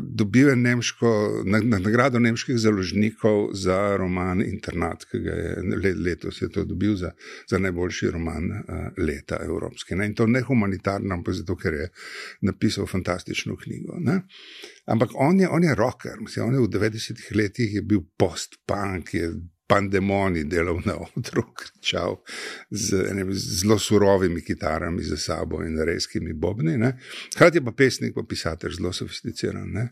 [0.00, 1.42] dobil nemško,
[1.78, 7.12] nagrado nemških založnikov za roman Internat, ki ga je letos je dobil za,
[7.50, 8.50] za najboljši roman
[8.98, 9.94] leta evropski.
[9.94, 10.06] Ne?
[10.06, 11.88] In to ne humanitarno, ampak zato, ker je
[12.40, 13.98] napisal fantastično knjigo.
[14.00, 14.20] Ne?
[14.86, 19.32] Ampak on je, on je rocker, mislim, on je v 90-ih letih bil post-punk, je
[19.68, 22.16] pandemoni delal na odru, kričal
[22.70, 26.78] z enimi zelo surovimi kitarami za sabo in reskimi bobni.
[27.34, 29.68] Hkrati je pa pesnik, pa pisatelj, zelo sofisticiran.
[29.72, 29.88] Ne?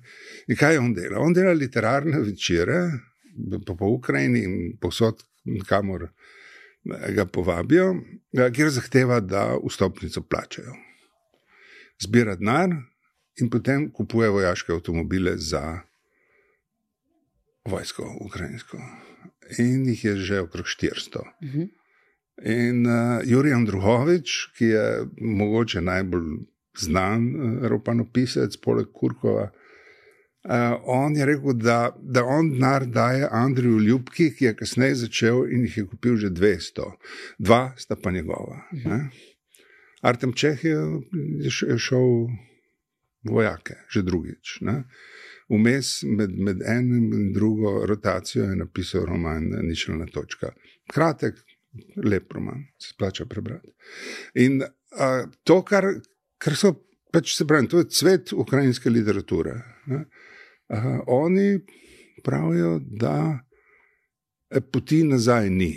[0.48, 1.20] In kaj on dela?
[1.20, 2.80] On dela literarne večere
[3.66, 5.22] po, po Ukrajini in posod,
[5.68, 6.08] kamor
[7.14, 7.94] ga povabijo,
[8.54, 10.72] kjer zahteva, da vstopnico plačajo.
[12.00, 12.72] Zbira denar
[13.40, 15.80] in potem kupuje vojaške avtomobile za
[17.66, 18.78] vojsko, ukrajinsko
[19.58, 21.18] in jih je že okrog 400.
[21.18, 21.68] Uh -huh.
[22.44, 26.24] In uh, Jurij Andruhovič, ki je mogoče najbolj
[26.78, 29.50] znan uh, ropanopisec, poleg Kurkova,
[30.44, 35.46] uh, on je rekel, da, da on denar daje Andriju Ljubki, ki je kasneje začel
[35.48, 36.92] in jih je kupil že 200,
[37.38, 38.68] dva sta pa njegova.
[38.72, 39.08] Uh -huh.
[40.02, 40.78] Artem Čeh je,
[41.40, 42.28] je šel
[43.24, 44.58] vojake, že drugič.
[44.60, 44.84] Ne?
[45.48, 50.50] Vmes med, med enim in drugo rotacijo je napisal roman Ničelna točka.
[50.90, 51.34] Kratek,
[52.04, 53.68] lep roman, se splača prebrati.
[54.34, 55.86] In a, to, kar,
[56.38, 56.72] kar so,
[57.12, 59.54] pač se pravi, to je cvet ukrajinske literature.
[60.68, 61.60] A, oni
[62.24, 63.38] pravijo, da
[64.72, 65.72] poti nazaj ni.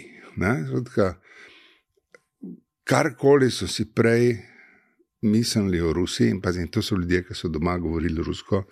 [2.84, 4.38] Karkoli so si prej
[5.22, 8.64] mislili o Rusiji, in pazim, to so ljudje, ki so doma govorili rusko,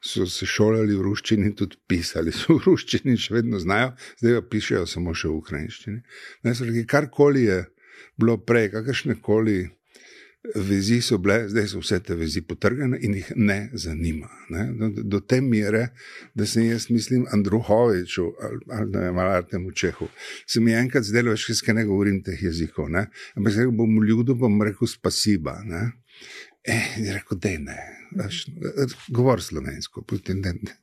[0.00, 4.40] so se šolali v ruščini in tudi pisali so v ruščini, še vedno znajo, zdaj
[4.40, 6.84] pa pišejo samo še v ukrajinščini.
[6.86, 7.64] Karkoli je
[8.16, 9.64] bilo prej, kakršne koli
[10.54, 14.28] vezi so bile, zdaj so vse te vezi potrgane in jih ne zanima.
[14.50, 14.66] Ne?
[14.78, 15.88] Do, do te mere,
[16.34, 20.08] da sem jaz, mislim, Andruhoviču ali, ali ne vem, ali temu Čehu,
[20.46, 23.06] se mi enkrat zdelo, več kaj ne govorim teh jezikov, ne?
[23.36, 25.58] ampak zdaj bom ljudu, bom rekel spasiba.
[25.64, 25.90] Ne?
[26.66, 27.76] Eh, je rekel, da ne,
[29.14, 30.74] govori slovensko, ne, ne,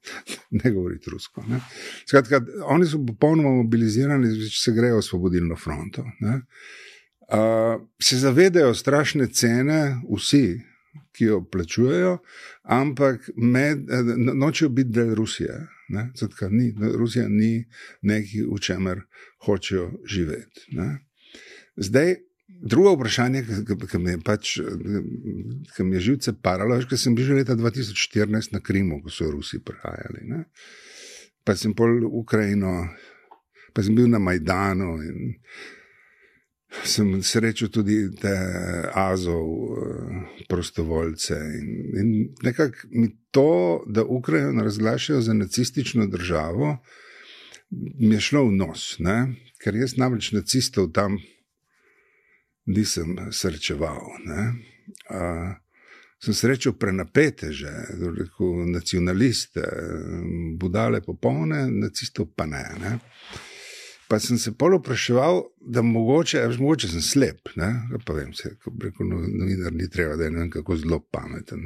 [0.52, 1.44] ne govori rusko.
[1.48, 1.60] Ne.
[2.06, 2.40] Skratka,
[2.72, 6.06] oni so popolnoma mobilizirani, če se grejo v osvobodilno fronto.
[6.24, 6.40] Ne
[8.02, 10.62] se zavedajo strašne cene, vsi,
[11.14, 12.18] ki jo plačujejo,
[12.64, 15.68] ampak med, nočejo biti del Rusije.
[16.16, 17.66] Zatka, ni, Rusija ni
[18.02, 19.02] nekaj, v čemer
[19.46, 20.66] hočejo živeti.
[20.72, 20.98] Ne?
[21.76, 22.16] Zdaj,
[22.48, 23.44] drugo vprašanje,
[23.92, 24.56] ki mi je, pač,
[25.76, 29.14] ki mi je živce paralo, je, ker sem bil že leta 2014 na Krimu, ko
[29.14, 30.26] so Rusi prihajali.
[30.30, 30.46] Ne?
[31.44, 32.88] Pa sem pol Ukrajino,
[33.74, 34.96] pa sem bil na Majdanu.
[35.04, 35.38] In,
[36.82, 38.34] sem srečal tudi te
[38.94, 41.34] azov, eh, prostovoljce.
[41.34, 46.78] In, in nekako mi to, da Ukrajino razglašajo za nacistično državo,
[48.00, 49.36] mi je šlo v nos, ne?
[49.64, 51.18] ker jaz namreč nacistov tam
[52.66, 54.02] nisem srečeval.
[55.10, 55.56] Uh,
[56.20, 59.64] sem srečal prenapete, že rekel, nacionaliste,
[60.60, 62.64] budale popolne, nacistov pa ne.
[62.80, 62.94] ne?
[64.08, 67.70] Pa sem se polo vprašal, da mogoče, veš, mogoče sem slep, ne?
[68.06, 71.00] pa vem, se, ko reko, no, novinar ni treba, da je ne vem kako zelo
[71.00, 71.64] pameten.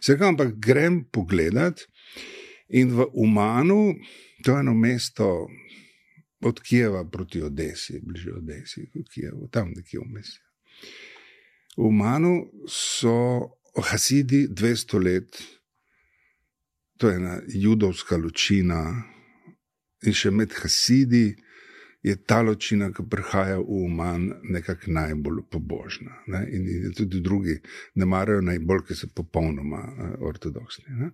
[0.00, 1.82] Se kam, ampak grem pogledat
[2.68, 3.94] in v Umanu,
[4.44, 5.48] to je eno mesto
[6.40, 10.36] od Kijeva proti Odesi, bliže Odesi, kot Kijev, tam nekje vmes.
[11.76, 15.42] V Umanu so Hasidi 200 let,
[16.98, 18.82] to je ena judovska ločina
[20.04, 21.34] in še med Hasidi
[22.02, 26.22] je ta ločina, ki prihaja v uman, nekako najbolj pobožna.
[26.26, 26.46] Ne?
[26.52, 27.58] In, in tudi drugi
[27.94, 30.84] ne marajo najbolj, ki so popolnoma uh, ortodoksni.
[30.88, 31.10] Ne?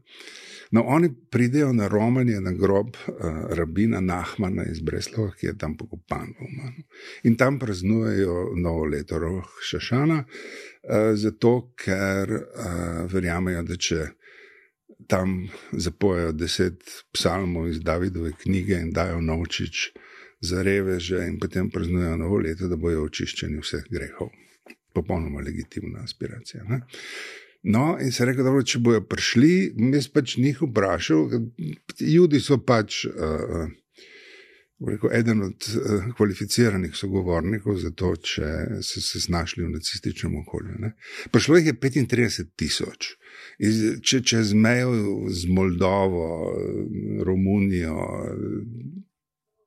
[0.71, 3.17] No, oni pridejo na romanje na grob uh,
[3.59, 6.87] rabina Nahmana iz Breslova, ki je tam pokopan v umanu.
[7.25, 14.07] In tam praznujejo novo leto, roh Šašana, uh, zato ker uh, verjamejo, da če
[15.11, 16.83] tam zapojejo deset
[17.15, 19.91] psalmov iz Davidove knjige in dajo novčič
[20.41, 24.31] za reveže, in potem praznujejo novo leto, da bojo očiščeni vseh grehov.
[24.95, 26.65] Popolnoma legitimna aspiracija.
[26.69, 26.81] Ne?
[27.63, 31.27] No, in se rekel, da če bojo prišli, jaz pač njih vprašal,
[32.01, 33.05] ljudi so pač.
[33.11, 33.67] Uh,
[34.77, 38.49] Rekel, eden od uh, kvalificiranih sogovornikov za to, če
[38.85, 40.75] so se znašli v nacističnem okolju.
[40.83, 40.91] Ne.
[41.33, 43.09] Prišlo jih je 35 tisoč,
[44.05, 44.93] če, čez mejo
[45.33, 46.29] z Moldovo,
[47.25, 48.05] Romunijo,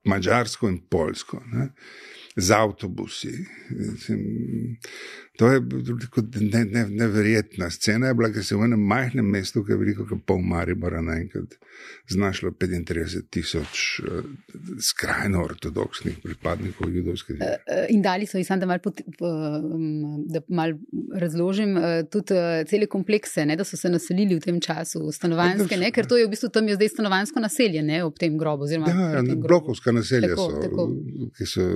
[0.06, 1.41] Mačarsko in Poljsko.
[1.52, 1.70] Ne
[2.39, 3.45] z avtobusi.
[5.40, 5.62] To je
[6.42, 10.04] ne, ne, neverjetna scena, je bila, ker se v enem majhnem mestu, ki je veliko
[10.10, 11.56] kot pol Maribora, naenkrat
[12.12, 14.26] znašlo 35 tisoč uh,
[14.84, 17.62] skrajno ortodoksnih pripadnikov judovske vere.
[17.64, 18.92] Uh, in dali so jih, da malo
[20.60, 20.74] mal
[21.22, 21.78] razložim,
[22.12, 22.36] tudi
[22.68, 26.28] cele komplekse, ne, da so se naselili v tem času, stanovanske, ne, ker to je
[26.28, 28.68] v bistvu tam je zdaj stanovansko naselje ne, ob tem grobu.
[28.68, 30.88] Oziroma, ja, ja blokovska naselja tako, so, tako.
[31.38, 31.70] ki so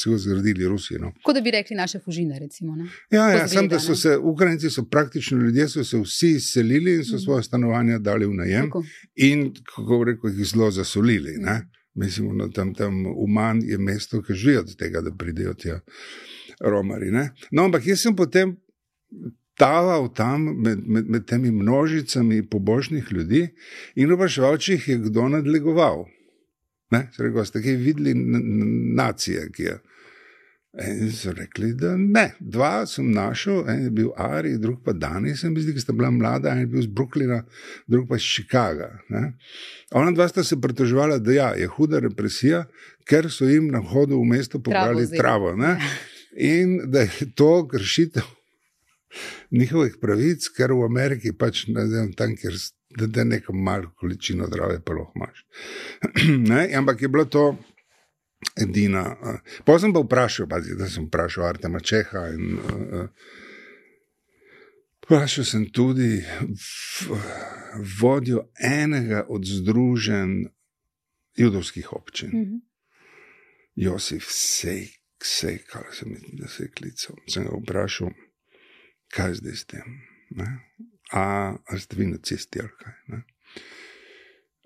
[0.00, 0.96] celo zgradili Rusi.
[1.02, 1.12] No.
[1.26, 2.29] Kot da bi rekli naše fužine.
[2.38, 2.76] Recimo,
[3.10, 7.04] ja, ja sem, da so se Ukrajinci, so praktično ljudje, so se vsi selili in
[7.04, 7.18] so mm.
[7.18, 8.84] svoje stanovanja dali v najem Tako.
[9.14, 11.36] in, kako reko, jih zelo zasolili.
[11.38, 11.60] Mm.
[11.94, 15.80] Mislim, da tam, tam uman je mesto, ki živi od tega, da pridejo tja
[16.60, 17.10] romari.
[17.10, 17.30] Ne?
[17.50, 18.56] No, ampak jaz sem potem.
[19.60, 23.42] Taval tam med, med, med temi množicami pobožnih ljudi
[23.94, 26.06] in vprašal, če jih je kdo nadlegoval.
[26.90, 28.14] Rekel, ste kaj videli
[28.96, 29.74] nacije, ki je.
[30.78, 32.28] In so rekli, da ne.
[32.38, 35.92] Dva sem našel, en je bil Ari, drug pa Dani, se mi zdi, ki sta
[35.92, 37.40] bila mlada, en je bil iz Brooklyna,
[37.90, 38.92] drug pa iz Chicaga.
[39.10, 39.32] Ne?
[39.98, 42.64] Ona dva sta se pritoževala, da ja, je huda represija,
[43.02, 45.50] ker so jim na hodu v mesto pobrali travo.
[45.56, 45.76] travo
[46.38, 48.22] in da je to kršitev
[49.50, 52.54] njihovih pravic, ker v Ameriki pač ne vem, tam, kjer
[52.98, 55.44] da, da neko malo količino zdrave pa lahko imaš.
[56.78, 57.56] Ampak je bilo to
[58.60, 59.04] edina.
[59.20, 62.26] Uh, pa sem pa vprašal, pazi, da sem vprašal Artema Čeha.
[62.34, 63.08] In, uh,
[65.04, 66.22] vprašal sem tudi
[68.00, 70.44] vodjo enega od združenj
[71.36, 72.60] judovskih občin, mm -hmm.
[73.74, 77.16] Josif Sejk, Sejk, ali sem jih se klical.
[77.28, 78.10] Sem ga vprašal,
[79.08, 80.00] kaj zdaj s tem.
[80.30, 80.46] Ne?
[81.12, 81.22] A,
[81.66, 82.94] a ste vi na cesti ali kaj.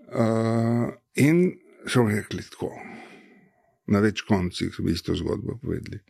[0.05, 1.59] Uh, in
[1.89, 2.71] so rekli tako
[3.87, 6.01] na več koncih so isto zgodbo povedali.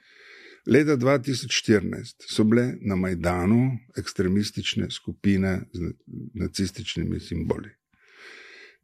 [0.66, 5.92] Leta 2014 so bile na Majdanu ekstremistične skupine z
[6.34, 7.68] nacističnimi simboli.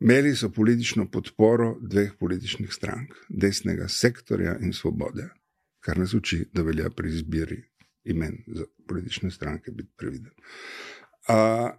[0.00, 5.28] Imeli so politično podporo dveh političnih strank, desnega sektorja in svobode,
[5.80, 7.62] kar nas uči, da velja pri izbiri
[8.04, 10.32] imen za politične stranke biti previden.
[11.28, 11.70] Uh,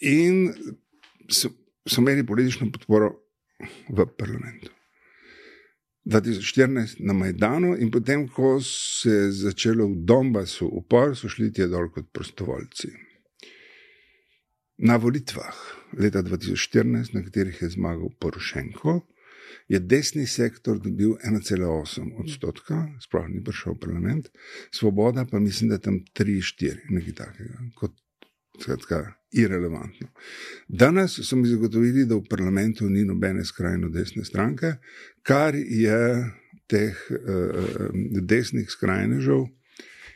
[0.00, 0.52] in
[1.28, 1.48] so,
[1.86, 3.14] so imeli politično podporo
[3.88, 4.79] v parlamentu.
[6.10, 11.66] 2014 na Majdanu, in potem, ko se je začelo v Donbasu upor, so šli ti
[11.70, 12.90] dol kot prostovoljci.
[14.82, 15.54] Na volitvah
[16.00, 19.00] leta 2014, na katerih je zmagal Porošenko,
[19.70, 24.30] je desni sektor dobil 1,8 odstotka, sploh ni prišel v parlament,
[24.74, 27.94] svoboda pa mislim, da je tam 3-4, nekaj takega, kot
[28.58, 30.08] skratka, irrelevantno.
[30.68, 34.74] Danes so mi zagotovili, da v parlamentu ni nobene skrajno desne stranke,
[35.22, 36.30] kar je
[36.66, 39.46] teh uh, desnih skrajnežev,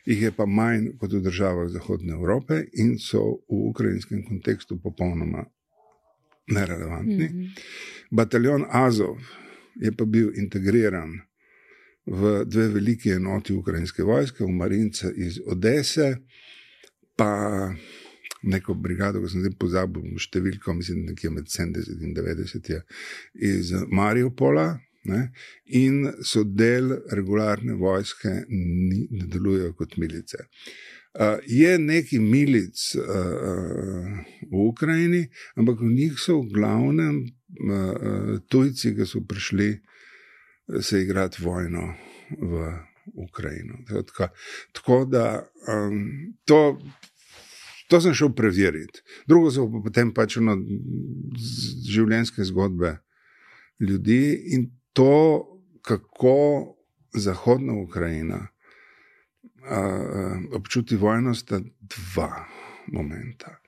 [0.05, 5.45] jih je pa manj kot v državah Zahodne Evrope in so v ukrajinskem kontekstu popolnoma
[6.47, 7.29] nerelevantni.
[7.29, 7.49] Mm -hmm.
[8.11, 9.17] Bataljon Azov
[9.75, 11.21] je pa bil integriran.
[12.07, 16.17] V dve veliki enoti ukrajinske vojske, v Marince iz Odese,
[17.17, 17.73] pa
[18.45, 22.83] neko brigado, ki sem zdaj pozabil številko, mislim, nekje med 70 in 90 je
[23.55, 24.75] iz Mariupola.
[25.05, 25.19] Ne,
[25.77, 30.47] in so del regularne vojske, ni, ne delujejo kot milice.
[31.13, 35.21] Uh, je nekaj milic uh, v Ukrajini,
[35.61, 39.69] ampak v njih so v glavnem uh, tujci, ki so prišli
[40.81, 41.95] se igrati vojno
[42.41, 42.73] v
[43.29, 43.75] Ukrajino.
[43.89, 44.29] Tako,
[44.73, 46.81] tako da um, to
[47.89, 49.03] To sem šel preveriti.
[49.29, 50.57] Drugo so pa potem pač eno
[51.91, 52.97] življenjske zgodbe
[53.81, 54.23] ljudi
[54.57, 55.45] in to,
[55.83, 56.37] kako
[57.15, 58.41] Zahodna Ukrajina
[59.65, 59.81] a,
[60.53, 62.47] občuti vojno, sta dva
[62.93, 63.59] momenta.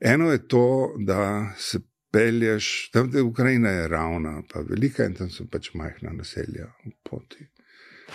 [0.00, 1.80] Eno je to, da se
[2.12, 6.92] pelješ, tam je Ukrajina je ravna, pa velika in tam so pač majhna naselja v
[7.02, 7.46] poti.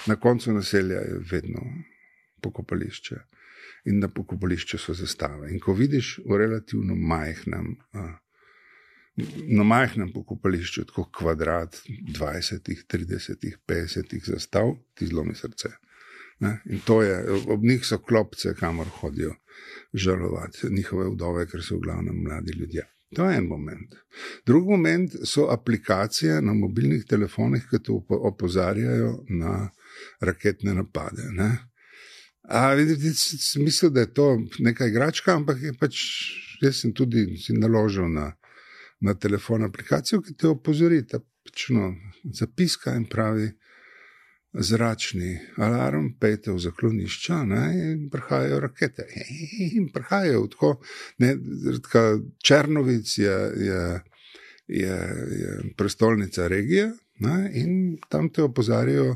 [0.07, 1.61] Na koncu naselja je vedno
[2.41, 3.15] pokopališče.
[3.85, 5.51] In na pokopališču so zastave.
[5.51, 7.75] In ko vidiš v relativno majhnem,
[9.47, 15.73] na majhnem pokopališču, tako kvadrat 20, 30, 50 zastav, ti zlomi srce.
[16.41, 16.59] Ne?
[16.65, 17.17] In to je,
[17.53, 19.35] ob njih so klopce, kamor hodijo
[19.93, 22.87] žalovati njihove vdove, ker so v glavnem mladi ljudje.
[23.15, 23.95] To je en moment.
[24.45, 29.69] Drugi moment so aplikacije na mobilnih telefonih, ki to opozarjajo na
[30.19, 31.27] raketne napade.
[31.31, 31.49] Ne?
[32.51, 32.75] A
[33.55, 35.97] mislim, da je to neka igračka, ampak je pač,
[36.61, 38.33] jaz sem tudi si naložil na,
[38.99, 41.93] na telefon aplikacijo, ki te opozori, da pač no,
[42.23, 43.47] zapiska in pravi
[44.51, 49.07] zračni alarm, pejte v zaklonišča ne, in prihajajo rakete.
[49.77, 50.71] In prihajajo tako,
[51.23, 51.35] ne,
[51.85, 52.03] tako
[52.43, 53.37] Črnovic je,
[53.67, 53.83] je,
[54.67, 54.97] je,
[55.39, 56.91] je prestolnica regije
[57.21, 59.15] ne, in tam te opozarjajo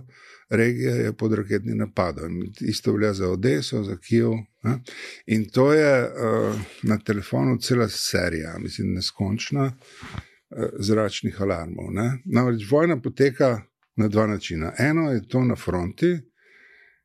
[0.49, 2.43] regija je pod raketnim napadom.
[2.61, 4.31] Isto velja za Odeso, za Kijev.
[4.63, 4.79] Ne?
[5.25, 11.91] In to je uh, na telefonu cela serija, mislim, neskončna uh, zračnih alarmov.
[11.91, 12.17] Ne?
[12.25, 13.61] Namreč vojna poteka
[13.95, 14.73] na dva načina.
[14.79, 16.17] Eno je to na fronti,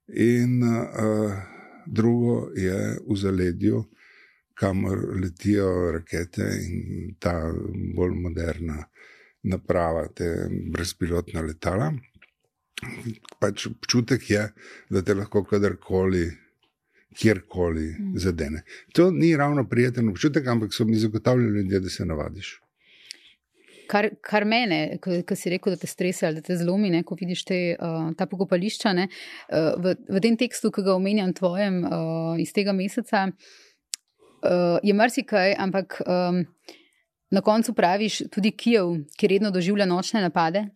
[0.08, 1.32] in uh,
[1.86, 3.84] drugo je v zaledju,
[4.54, 7.52] kamor letijo rakete in ta
[7.96, 8.84] bolj moderna
[9.42, 11.92] naprava, te brezpilotna letala
[13.40, 14.46] pač občutek je,
[14.90, 16.28] da te lahko kadarkoli,
[17.16, 18.18] kjerkoli mm.
[18.18, 18.62] zadene.
[18.92, 22.60] To ni ravno prijeten občutek, ampak so mi zagotavljali ljudje, da se navadiš.
[23.90, 27.16] Kar, kar mene, ko si rekel, da te stresa ali da te zlomi, ne, ko
[27.18, 28.92] vidiš te, uh, ta pokopališča.
[28.94, 34.78] Ne, uh, v, v tem tekstu, ki ga omenjam, tvojem uh, iz tega meseca, uh,
[34.86, 36.44] je marsikaj, ampak um,
[37.34, 40.68] na koncu praviš tudi Kijev, ki redno doživlja nočne napade,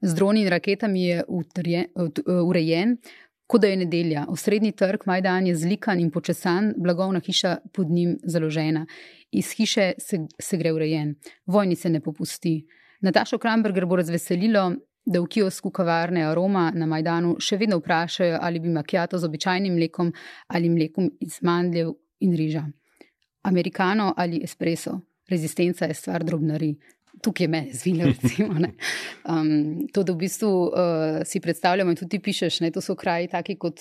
[0.00, 1.24] z droni in raketami je
[2.44, 2.96] urejen,
[3.46, 4.24] kot da je nedelja.
[4.28, 8.86] Osrednji trg Majdan je zlikan in počesan, blagovna hiša pod njim založena.
[9.30, 11.14] Iz hiše se, se gre urejen,
[11.46, 12.66] vojni se ne popusti.
[13.00, 14.72] Natašo Kramberger bo razveselilo,
[15.06, 19.74] da v kiosku kavarne Aroma na Majdanu še vedno vprašajo, ali bi makijato z običajnim
[19.74, 20.10] mlekom
[20.48, 21.92] ali mlekom iz mandljev
[22.26, 22.64] in riža.
[23.46, 25.00] Amerikano ali espresso.
[25.30, 26.74] Rezistenca je stvar drobnari
[27.22, 28.12] tukaj je meni zvilo.
[29.26, 30.72] Um, to, da v bistvu uh,
[31.26, 33.80] si predstavljamo in tudi pišeš, da so kraji taki, kot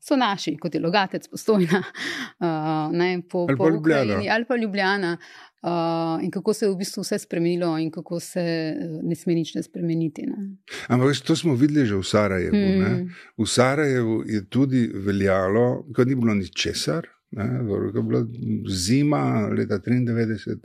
[0.00, 1.82] so naši, kot je Logatec, postojna,
[2.46, 5.16] uh, ne, po, ali, po pa Ukrajini, ali pa Ljubljana.
[5.62, 8.42] Uh, in kako se je v bistvu vse spremenilo, in kako se
[8.72, 10.24] uh, ne sme nič ne spremeniti.
[10.26, 10.56] Ne.
[10.88, 12.56] Ampak to smo videli že v Sarajevu.
[12.56, 13.12] Hmm.
[13.38, 18.26] V Sarajevu je tudi veljalo, da ni bilo ničesar, da je bila
[18.66, 20.58] zima leta 1993.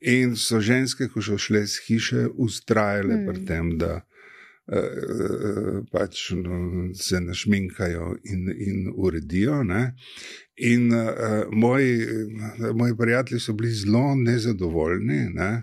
[0.00, 3.26] In so ženske, ko so šle iz hiše, ustrajale mm.
[3.26, 9.62] pri tem, da uh, pač, no, se našminkajo in, in uredijo.
[9.64, 9.94] Ne?
[10.56, 12.06] In uh, moji,
[12.74, 15.62] moji prijatelji so bili zelo nezadovoljni ne?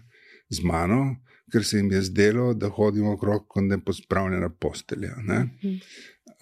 [0.49, 1.15] z mano,
[1.51, 5.15] ker se jim je zdelo, da hodimo okrog kot nepospravljena postelja.
[5.21, 5.39] Ne?
[5.43, 5.77] Mm.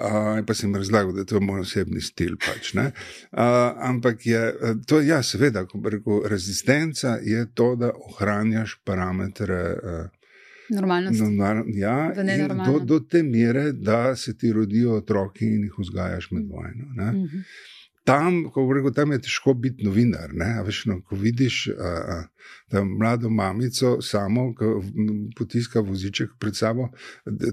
[0.02, 2.38] Uh, pa sem razlagal, da je to moj osebni stil.
[2.42, 2.90] Pač, uh,
[3.86, 4.42] ampak je
[4.88, 9.62] to, ja, seveda, ko reko, rezistenca je to, da ohranjaš parametre.
[9.84, 10.10] Uh,
[10.72, 11.22] Normalnost.
[11.22, 12.14] Normal, ja,
[12.66, 16.86] do, do te mere, da se ti rodijo otroci in jih vzgajaš med vojno.
[16.86, 17.26] Uh mhm.
[17.26, 17.44] -huh.
[18.04, 18.44] Tam,
[18.76, 20.32] rekel, tam je težko biti novinar.
[20.66, 24.66] Veš, no, ko vidiš uh, mlado mamico, samo ki
[25.38, 26.90] potiska voziček pred sabo,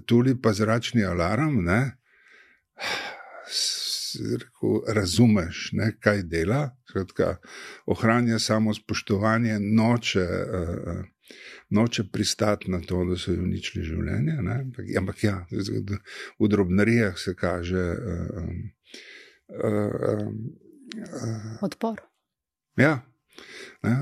[0.07, 1.65] tudi pa zračni alarm.
[1.65, 1.99] Ne?
[4.15, 7.37] Rekel, razumeš, ne, kaj dela, skratka,
[7.87, 11.05] ohranja samo spoštovanje, noče, uh,
[11.71, 14.39] noče pristati na to, da so jim uničili življenje.
[14.43, 14.59] Ne,
[14.99, 15.47] ampak ja,
[16.39, 18.49] v drobnarijah se kaže uh,
[19.65, 20.27] uh,
[21.13, 22.01] uh, odpor.
[22.77, 23.01] Ja.
[23.83, 23.95] Ne,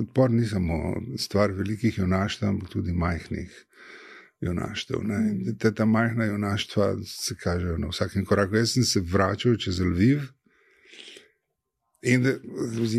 [0.00, 3.64] odpor ni samo stvar velikih junaštev, ampak tudi majhnih
[4.40, 4.96] junaštev.
[5.58, 8.56] Te ta majhna junaštva se kažejo na vsakem koraku.
[8.56, 10.20] Jaz sem se vračal čez Lviv.
[12.02, 12.26] In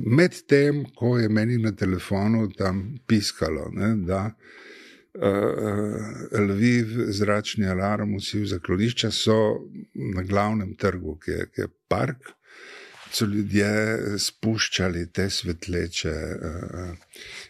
[0.06, 4.34] med tem, ko je meni na telefonu tam piskalo, ne, da uh,
[6.50, 9.38] Lviv, zračni alarm, vsi v zaklonišča so
[9.94, 12.28] na glavnem trgu, ki je, ki je park,
[13.12, 13.72] so ljudje
[14.20, 16.92] spuščali te svetleče uh,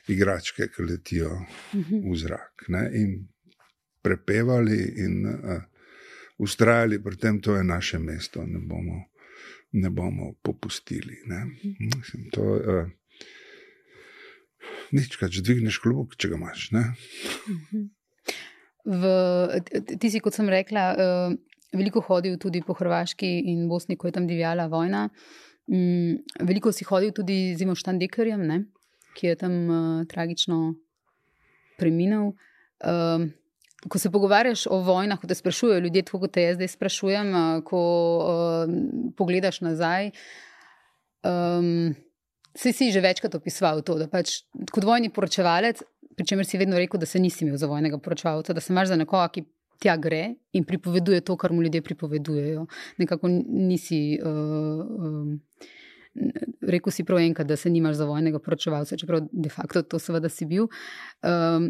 [0.07, 1.33] igračke, ki letijo
[1.73, 2.69] v zrak.
[2.69, 3.25] Ne, in
[4.01, 5.61] prepevali in uh,
[6.39, 9.03] ustrajali pri tem, da je naše mesto, ne bomo,
[9.71, 11.19] ne bomo popustili.
[11.27, 11.45] Ne?
[11.79, 12.87] Mislim, to, uh,
[14.91, 16.69] nič, če dvigneš klub, če ga imaš.
[18.89, 19.03] V,
[19.99, 21.37] ti si, kot sem rekla, uh,
[21.75, 25.09] veliko hodil tudi po Hrvaški in Bosni, ko je tam divjala vojna.
[25.69, 28.63] Um, veliko si hodil tudi z Imo Štandekerjem, ne?
[29.17, 30.75] ki je tam uh, tragično
[31.77, 32.33] preminil.
[32.79, 33.33] Um,
[33.87, 37.29] Ko se pogovarjaš o vojnah, ko te sprašujejo ljudje, tako kot te jaz zdaj sprašujem,
[37.63, 37.81] ko
[38.19, 38.73] uh,
[39.15, 40.11] pogledaš nazaj,
[41.23, 41.93] um,
[42.59, 44.41] si si že večkrat opisoval to, da pač
[44.73, 45.79] kot vojni poročevalec,
[46.19, 48.91] pri čemer si vedno rekel, da se nisi imel za vojnega poročevalca, da se imaš
[48.91, 49.45] za nekoga, ki
[49.79, 52.65] tja gre in pripoveduje to, kar mu ljudje pripovedujejo.
[52.97, 54.19] Nekako nisi.
[54.19, 55.39] Uh, um,
[56.67, 60.27] Rekl si prav enkrat, da se nimaš za vojnega poročevalca, čeprav de facto to seveda
[60.29, 60.65] si bil.
[61.23, 61.69] Um,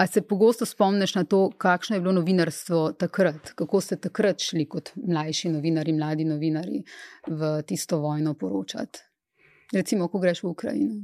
[0.00, 4.64] A se pogosto spomniš na to, kakšno je bilo novinarstvo takrat, kako ste takrat šli
[4.64, 6.80] kot mlajši novinari, mladi novinari
[7.28, 9.02] v tisto vojno poročati?
[9.72, 10.94] Recimo, ko greš v Ukrajino.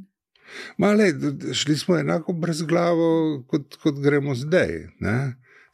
[0.78, 1.10] Male,
[1.52, 4.72] šli smo enako brez glavo, kot, kot gremo zdaj.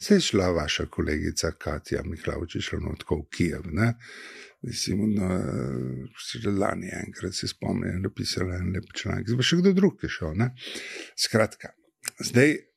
[0.03, 3.71] Se je šla vaša kolegica Katja Miklavič, šla notko v Kijev.
[3.71, 3.93] Ne?
[4.67, 5.39] Mislim, da
[6.19, 9.63] si že lani enkrat se spomnim, da je pisala en lep članek, zdaj pa še
[9.63, 10.35] kdo drug je šel.
[10.43, 10.51] Ne?
[11.15, 11.71] Skratka,
[12.19, 12.72] zdaj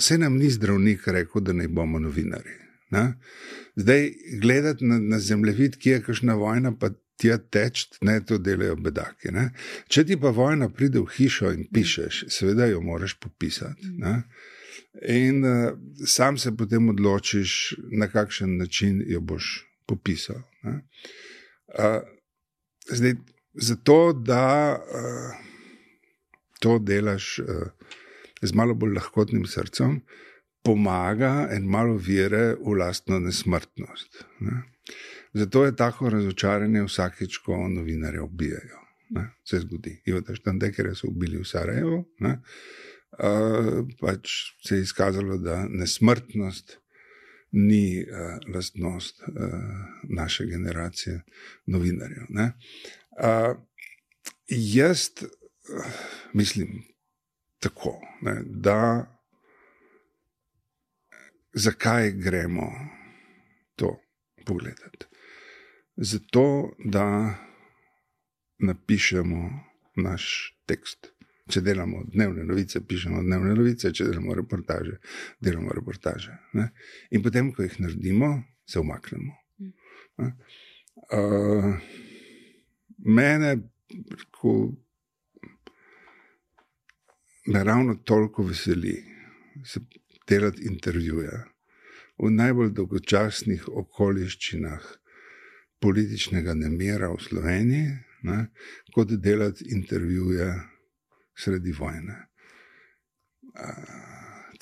[0.00, 2.56] se nam ni zdravnik rekel, da ne bomo novinari.
[2.90, 3.14] Ne?
[3.76, 8.38] Zdaj, gledati na, na zemljevid, ki je kakšna vojna, pa ti je teč, ne to
[8.38, 9.32] delajo bedaki.
[9.32, 9.50] Ne?
[9.88, 13.92] Če ti pa vojna pride v hišo in pišeš, seveda jo moraš popisati.
[14.02, 14.22] Ne?
[15.08, 15.72] In uh,
[16.06, 19.54] sam se potem odločiš, na kakšen način jo boš
[19.88, 20.42] popisal.
[20.64, 22.02] Uh,
[22.90, 23.14] zdaj,
[23.54, 25.46] zato, da uh,
[26.60, 27.38] to delaš.
[27.38, 27.81] Uh,
[28.42, 30.00] z malo bolj lahkotnim srcem,
[30.62, 34.24] pomaga en malo vere v lastno nesmrtnost.
[34.40, 34.62] Ne.
[35.34, 38.82] Zato je tako razočaranje vsakeč, ko novinarje ubijajo.
[39.10, 39.28] Ne.
[39.44, 40.02] Se zgodi.
[40.06, 42.04] Ivota Štandekere so ubili v Sarajevo.
[43.12, 44.30] Uh, pač
[44.64, 46.78] se je izkazalo, da nesmrtnost
[47.52, 49.52] ni uh, lastnost uh,
[50.08, 51.20] naše generacije
[51.66, 52.24] novinarjev.
[52.32, 53.56] Uh,
[54.48, 55.84] jaz uh,
[56.32, 56.82] mislim,
[57.62, 57.94] tako,
[58.26, 59.06] ne, da
[61.54, 62.68] zakaj gremo
[63.76, 63.96] to
[64.46, 65.06] pogledati.
[65.96, 67.34] Zato, da
[68.58, 69.50] napišemo
[69.96, 71.12] naš tekst.
[71.50, 74.98] Če delamo dnevne novice, pišemo dnevne novice, če delamo reportaže,
[75.42, 76.36] delamo reportaže.
[76.58, 76.68] Ne?
[77.10, 78.30] In potem, ko jih naredimo,
[78.66, 79.34] se umaknemo.
[81.12, 81.74] Uh,
[82.98, 83.56] mene,
[84.30, 84.54] ko
[87.46, 89.04] me ravno toliko veseli
[89.64, 89.80] se
[90.28, 91.52] delati intervjuje
[92.22, 94.82] v najbolj dolgočasnih okoliščinah
[95.82, 97.94] političnega nemira v Sloveniji,
[98.28, 98.38] ne,
[98.94, 100.52] kot delati intervjuje
[101.34, 102.18] sredi vojne.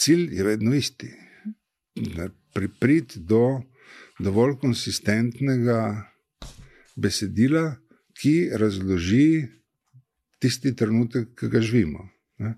[0.01, 1.11] Cilj je vedno isti.
[2.55, 3.61] Pripriti do
[4.19, 5.81] dovolj konsistentnega
[6.97, 7.75] besedila,
[8.21, 9.47] ki razloži
[10.41, 12.09] tisti trenutek, ki ga živimo.
[12.41, 12.55] Ne?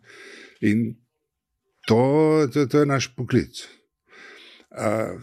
[0.61, 0.85] In
[1.87, 2.03] to,
[2.53, 3.65] to, to je naš poklic.
[4.73, 5.21] Uh,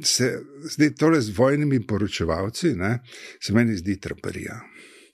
[0.00, 0.38] se,
[0.72, 2.98] zdaj, tole z vojnimi poročevalci, ne,
[3.42, 4.60] se meni zdi traparija.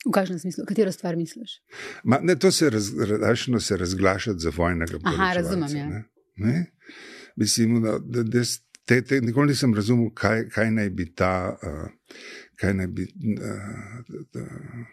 [0.06, 1.56] V kakšnem smislu, katero stvar misliš?
[2.04, 5.22] Ma, ne, to se, raz, rašno, se razglaša za vojnega poročevalca.
[5.22, 5.76] Aha, razumem.
[5.76, 5.88] Ja.
[5.88, 6.04] Ne,
[6.36, 6.62] ne?
[7.36, 8.44] Mislim, da, da, da
[8.84, 11.34] te, te, nikoli nisem razumel, kaj, kaj naj bi ta.
[11.62, 12.16] Uh,
[12.60, 13.08] kaj naj bi.
[13.40, 14.86] Uh,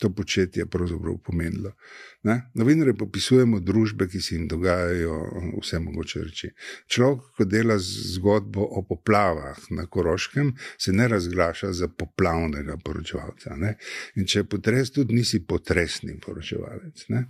[0.00, 1.72] to početje pravzaprav pomenilo.
[2.54, 5.14] Novinarje popisujemo družbe, ki se jim dogajajo
[5.62, 6.50] vse mogoče reči.
[6.92, 13.56] Človek, ko dela zgodbo o poplavah na Koroškem, se ne razglaša za poplavnega poročevalca.
[13.56, 13.74] Ne?
[14.20, 17.06] In če je potres, tudi nisi potresni poročevalec.
[17.08, 17.24] Ne?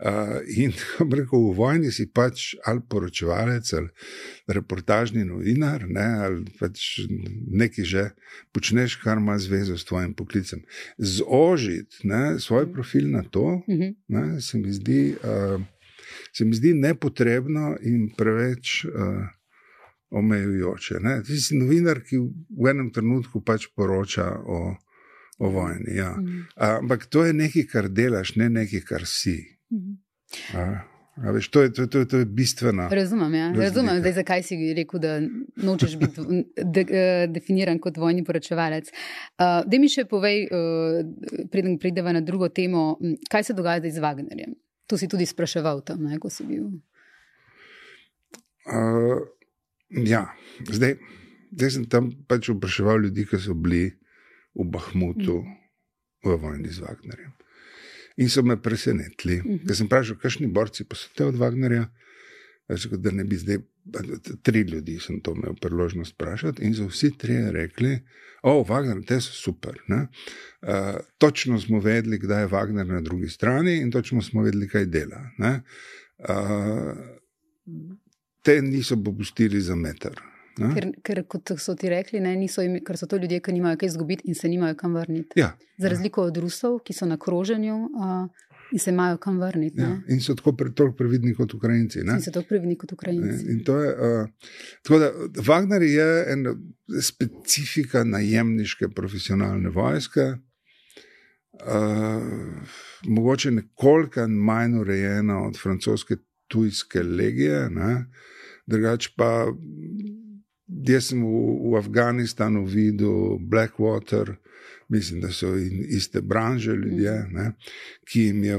[0.00, 0.72] Uh, in
[1.18, 3.92] rekel, v vojni si pač ali poročevalec, ali
[4.48, 6.08] reportažni novinar, ne?
[6.24, 7.02] ali pač
[7.52, 8.08] nekaj že
[8.56, 10.64] počneš, kar ima zvezo s tvojim poklicem.
[10.96, 12.72] Zožiti ne, svoj mhm.
[12.72, 13.92] profil na to, mhm.
[14.08, 15.62] ne, se, mi zdi, uh,
[16.32, 19.24] se mi zdi nepotrebno in preveč uh,
[20.10, 21.00] omejujoče.
[21.00, 21.18] Ne.
[21.26, 24.62] Ti si novinar, ki v enem trenutku pač poroča o,
[25.38, 25.96] o vojni.
[25.96, 26.12] Ja.
[26.16, 29.38] Uh, ampak to je nekaj, kar delaš, ne nekaj, kar si.
[29.72, 30.80] Uh,
[31.16, 32.88] A veš, to, je, to, to, to je bistveno.
[32.88, 33.52] Razumem, ja.
[33.52, 35.20] Razumem zdaj, zakaj si rekel, da
[35.60, 36.22] nočeš biti
[36.56, 38.88] de, uh, definiran kot vojni poročevalec.
[38.88, 41.02] Uh, da mi še povej, uh,
[41.52, 42.96] preden prideva na drugo temo,
[43.28, 44.56] kaj se dogaja z Wagnerjem.
[44.88, 46.64] To si tudi spraševal tam, ne, ko si bil.
[48.64, 49.20] Uh,
[50.08, 50.30] ja,
[50.72, 50.96] zdaj,
[51.52, 53.90] zdaj sem tam pač vpraševal ljudi, ki so bili
[54.56, 55.60] v Bahmutu mm.
[56.24, 57.41] v vojni z Wagnerjem
[58.16, 59.40] in so me presenetili.
[59.40, 59.66] Uh -huh.
[59.66, 61.86] Ker sem vprašal, kakšni borci pa so te od Wagnerja,
[62.68, 63.58] rekel, da ne bi zdaj
[64.42, 67.98] tri ljudi sem to imel priložnost vprašati in so vsi trije rekli,
[68.42, 69.78] o, oh, Wagner, te so super.
[69.88, 69.98] Uh,
[71.18, 75.20] točno smo vedeli, kdaj je Wagner na drugi strani in točno smo vedeli, kaj dela.
[75.38, 76.96] Uh,
[78.42, 80.20] te niso popustili za meter.
[80.56, 83.92] Ker, ker, kot so ti rekli, ne, imi, ker so to ljudje, ki nimajo kaj
[83.94, 85.40] izgubiti in se nimajo kam vrniti.
[85.40, 86.32] Ja, za razliko ja.
[86.32, 89.80] od Rusov, ki so na kroženju uh, in se imajo kam vrniti.
[89.80, 92.04] Ja, in so tako pre, previdni kot Ukrajinci.
[92.04, 92.18] Ne?
[92.20, 93.44] In so tako previdni kot Ukrajinci.
[93.48, 95.12] Ne, je, uh, tako da
[95.48, 96.54] Wagner je ena
[97.00, 100.32] specifika najemniške profesionalne vojske.
[101.62, 102.22] Uh,
[103.06, 106.16] mogoče nekoliko manj urejena od francoske
[106.48, 107.68] tujske legije,
[108.66, 109.46] drugače pa
[110.88, 114.34] Jaz sem v, v Afganistanu videl Blackwater,
[114.88, 115.54] mislim, da so
[115.88, 117.34] iste branže ljudje, mhm.
[117.34, 117.52] ne,
[118.04, 118.58] ki jim je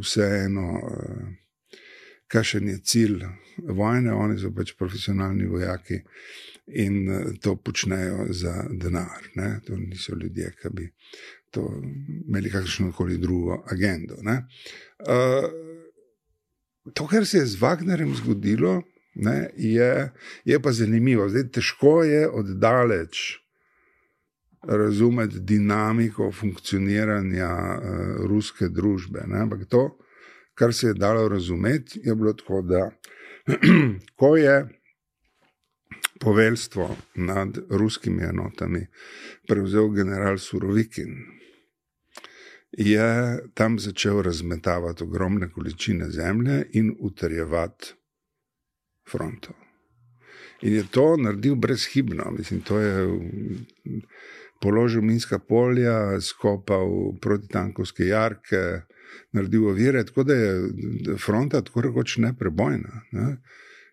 [0.00, 1.28] vseeno, uh,
[2.28, 3.22] kakšen je cilj
[3.68, 6.00] vojne, oni so pač profesionalni vojaki
[6.66, 9.30] in uh, to počnejo za denar.
[9.34, 9.60] Ne.
[9.66, 10.90] To niso ljudje, ki bi
[11.50, 11.68] to
[12.28, 14.18] imeli kakršno koli drugo agendo.
[14.18, 14.34] Uh,
[16.92, 18.82] to, kar se je z Wagnerjem zgodilo,
[19.16, 20.12] ne, je,
[20.44, 21.28] je pa zanimivo.
[21.28, 23.38] Zdaj, težko je oddaleč
[24.66, 29.24] razumeti dinamiko funkcioniranja uh, ruske družbe.
[29.26, 29.98] Ne, ampak to,
[30.54, 32.90] kar se je dalo razumeti, je bilo tako, da
[34.18, 34.56] ko je
[36.20, 38.86] poveljstvo nad ruskimi enotami
[39.48, 41.16] prevzel general Surovikin.
[42.72, 47.94] Je tam začel razmetavati ogromne količine zemlje in utrjevati
[49.10, 49.52] fronto.
[50.62, 53.08] In je to naredil brezhibno, mislim, to je
[54.60, 58.80] položil minska polja, skopal protitankovske jarke,
[59.32, 60.70] naredil ovire, tako da je
[61.18, 63.02] fronta tako rekoč neprebojna.
[63.12, 63.36] Ne.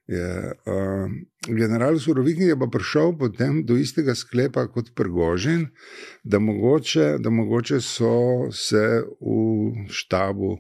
[0.07, 1.11] Je, uh,
[1.47, 5.69] general Surovik je pa prišel potem do istega sklepa kot Prgožin,
[6.23, 10.57] da mogoče, da mogoče so se v štabu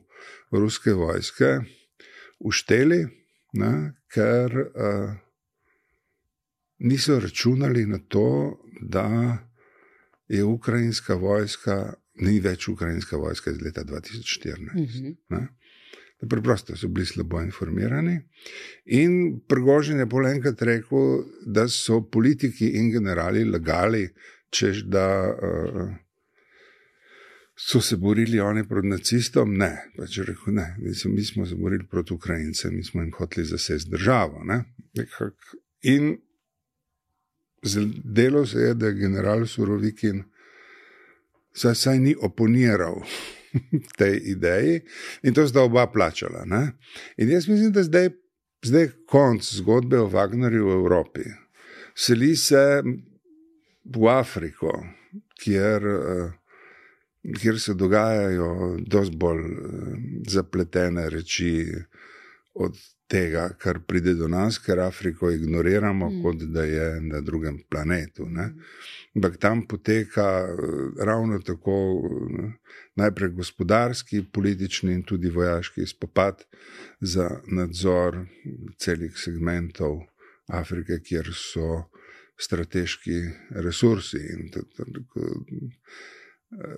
[0.51, 1.59] ruske vojske
[2.39, 3.03] ušteli,
[3.53, 5.13] ne, ker uh,
[6.79, 9.37] niso računali na to, da
[10.27, 14.57] je ukrajinska vojska, ni več ukrajinska vojska iz leta 2014.
[14.73, 15.47] Mm -hmm.
[16.29, 18.19] Preprosto so bili slabo informirani.
[18.85, 24.09] In Prgožen je pol enkrat rekel, da so politiki in generali lagali,
[24.49, 25.35] čež da.
[25.41, 26.03] Uh,
[27.55, 29.57] so se borili oni proti nacistom?
[29.57, 30.75] Ne, pač rekel, ne.
[30.79, 34.43] Mislim, mi smo se borili proti Ukrajincem, mi smo jim hoteli zasesti državo.
[34.43, 34.63] Ne?
[35.81, 36.17] In
[38.03, 40.23] delo se je, da je general Surovikin
[41.53, 43.01] saj, saj ni oponiral
[43.97, 44.81] tej ideji
[45.23, 46.45] in to sta oba plačala.
[46.45, 46.71] Ne?
[47.17, 48.09] In jaz mislim, da zdaj,
[48.65, 51.23] zdaj konc zgodbe o Wagnerju v Evropi.
[51.95, 52.81] Seli se
[53.85, 54.71] v Afriko,
[55.43, 56.31] kjer uh,
[57.39, 59.53] kjer se dogajajo precej bolj eh,
[60.27, 61.65] zapletene reči
[62.53, 66.21] od tega, kar pride do nas, ker Afriko ignoriramo, mm.
[66.23, 68.27] kot da je na drugem planetu.
[69.15, 70.55] Ampak tam poteka eh,
[71.05, 71.75] ravno tako
[72.95, 76.43] najprej gospodarski, politični in tudi vojaški spopad
[76.99, 78.25] za nadzor
[78.77, 80.01] celih segmentov
[80.47, 81.83] Afrike, kjer so
[82.37, 84.17] strateški resursi.
[84.17, 85.29] In tako,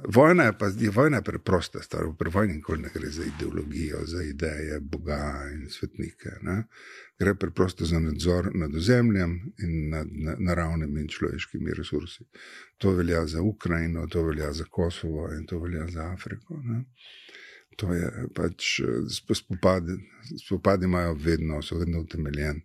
[0.07, 2.03] Vojna je pa vojna je preprosta stvar.
[2.19, 6.29] Pri vojni nikoli ne gre za ideologijo, za ideje Boga in svetnike.
[6.41, 6.63] Ne?
[7.19, 10.07] Gre preprosto za nadzor nad ozemljem in nad
[10.39, 12.23] naravnimi in človeškimi resursi.
[12.77, 16.61] To velja za Ukrajino, to velja za Kosovo in to velja za Afriko.
[16.63, 16.83] Ne?
[17.75, 18.79] To je pač
[19.35, 19.97] spopadi,
[20.45, 22.61] spopadi imajo vedno, so vedno utemeljeni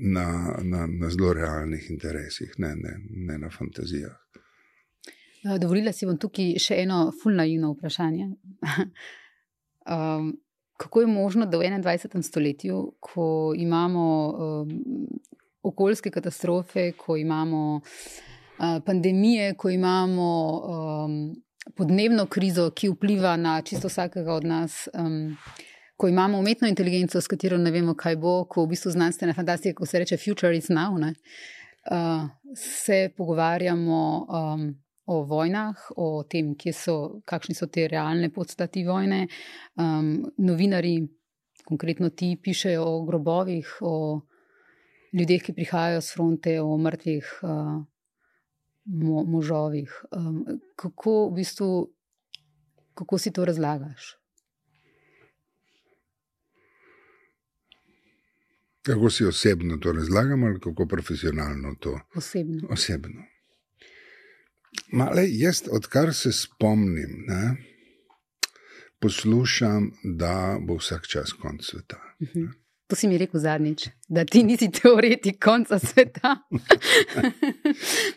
[0.00, 4.16] na, na, na zelo realnih interesih, ne, ne, ne na fantazijah.
[5.44, 8.26] Eh, dovolila si bom tukaj še eno fulnaivno vprašanje.
[9.94, 10.32] um,
[10.78, 12.22] kako je možno, da v 21.
[12.22, 14.72] stoletju, ko imamo um,
[15.62, 20.28] okoljske katastrofe, ko imamo uh, pandemije, ko imamo
[20.58, 21.16] um,
[21.76, 24.88] podnebno krizo, ki vpliva na čisto vsakega od nas.
[24.94, 25.36] Um,
[25.98, 29.74] Ko imamo umetno inteligenco, s katero ne vemo, kaj bo, ko v bistvu znanstvena fantastika,
[29.80, 31.08] ko se reče Future is now, ne,
[31.90, 33.98] uh, se pogovarjamo
[34.30, 34.68] um,
[35.08, 39.26] o vojnah, o tem, so, kakšne so te realne podstati vojne.
[39.80, 40.98] Um, novinari,
[41.64, 44.20] konkretno ti, pišejo o grobovih, o
[45.16, 47.78] ljudeh, ki prihajajo z fronte, o mrtvih uh,
[48.84, 49.96] mo možovih.
[50.12, 50.44] Um,
[50.76, 51.70] kako, v bistvu,
[52.94, 54.12] kako si to razlagaš?
[58.84, 61.96] Kako si osebno to razlagam, ali kako profesionalno to?
[62.16, 62.68] Osebno.
[62.70, 63.37] osebno.
[64.92, 67.56] Male, jaz, odkar se spomnim, ne,
[69.00, 72.00] poslušam, da bo vsak čas konc sveta.
[72.22, 72.46] Mhm.
[72.88, 76.36] To si mi rekel zadnjič, da ti nisi teoretik konca sveta.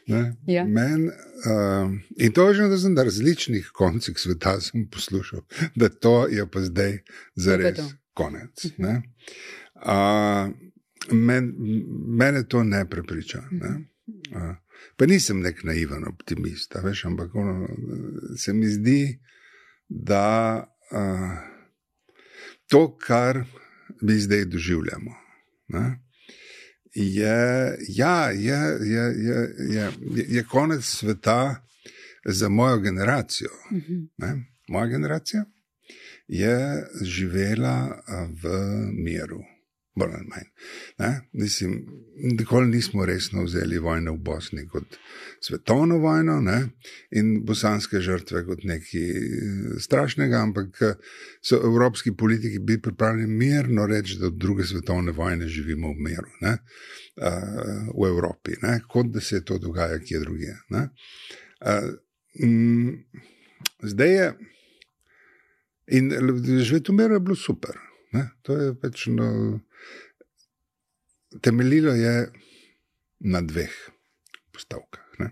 [0.55, 0.65] ja.
[0.65, 5.41] Men, uh, in to je že na različnih koncih sveta, sem poslušal,
[5.75, 6.97] da to je pa zdaj
[7.35, 7.79] zares
[8.13, 8.65] konec.
[8.65, 10.55] Uh,
[11.11, 11.53] men,
[12.07, 13.43] mene to ne prepriča.
[13.51, 13.75] Ne?
[14.35, 14.55] Uh,
[14.97, 17.67] pa nisem nek naiven optimist, veš, ampak ono,
[18.37, 19.19] se mi zdi,
[19.89, 21.37] da uh,
[22.67, 23.43] to, kar
[24.01, 25.15] mi zdaj doživljamo.
[25.67, 25.99] Ne?
[26.93, 29.91] Je, ja, je, je, je, je,
[30.27, 31.65] je konec sveta
[32.25, 33.49] za mojo generacijo.
[34.17, 34.45] Ne?
[34.67, 35.45] Moja generacija
[36.27, 38.03] je živela
[38.43, 38.49] v
[39.03, 39.41] miru,
[39.95, 41.19] bolj ali manj.
[41.31, 41.85] Mislim,
[42.15, 44.97] nikoli nismo resno vzeli vojne v Bosni kot
[45.41, 46.69] svetovno vojno ne?
[47.11, 50.93] in bosanske žrtve kot nekaj eh, strašnega, ampak eh,
[51.41, 56.31] so evropski politiki bili pripravljeni mirno reči, da od druge svetovne vojne živimo v miru.
[56.41, 56.57] Ne?
[57.91, 58.79] V Evropi, ne?
[58.87, 60.55] kot da se to dogaja kje drugje.
[63.83, 64.33] Zdaj je,
[65.87, 66.11] in
[66.63, 67.75] živeti v miru je bilo super.
[68.13, 68.29] Ne?
[68.41, 69.59] To je pač no,
[71.41, 72.31] temeljilo je
[73.19, 73.71] na dveh
[74.51, 75.05] postavkah.
[75.19, 75.31] Ne?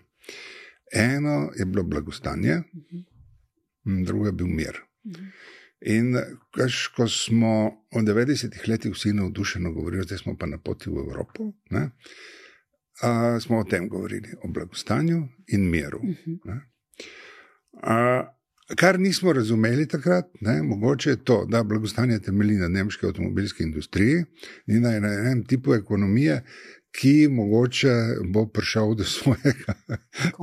[0.93, 2.61] Eno je bilo blagostanje,
[4.05, 4.81] drugo je bil mir.
[5.81, 6.15] In
[6.51, 10.99] kaž, ko smo v 90-ih letih vsi navdušeno govorili, da smo pa na poti v
[11.05, 11.89] Evropo, ne?
[13.01, 16.01] A, smo o tem govorili, o blagostanju in miru.
[17.83, 18.27] A,
[18.75, 20.63] kar nismo razumeli takrat, ne?
[20.63, 24.23] mogoče je to, da blagostanje temelji na nemški avtomobilski industriji
[24.67, 26.43] in na enem tipu ekonomije,
[26.91, 27.93] ki mogoče
[28.33, 29.73] bo prišel do svojega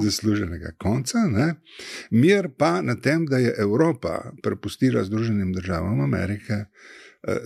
[0.03, 1.18] zasluženega konca.
[1.18, 1.55] Ne?
[2.11, 6.64] Mir pa na tem, da je Evropa prepustila Združenim državam Amerike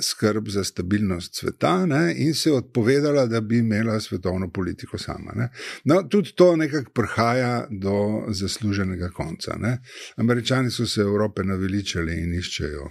[0.00, 2.14] skrb za stabilnost sveta ne?
[2.16, 5.48] in se odpovedala, da bi imela svetovno politiko sama.
[5.84, 9.56] No, tudi to nekako prihaja do zasluženega konca.
[9.58, 9.78] Ne?
[10.16, 12.90] Američani so se Evrope naveličali in iščejo.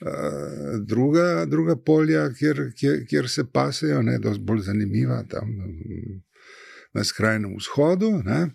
[0.00, 5.48] Eh, druga, druga polja, kjer, kjer, kjer se pasejo, ne, je bolj zanimiva, tam
[6.94, 8.10] na skrajnem vzhodu.
[8.24, 8.50] Ne.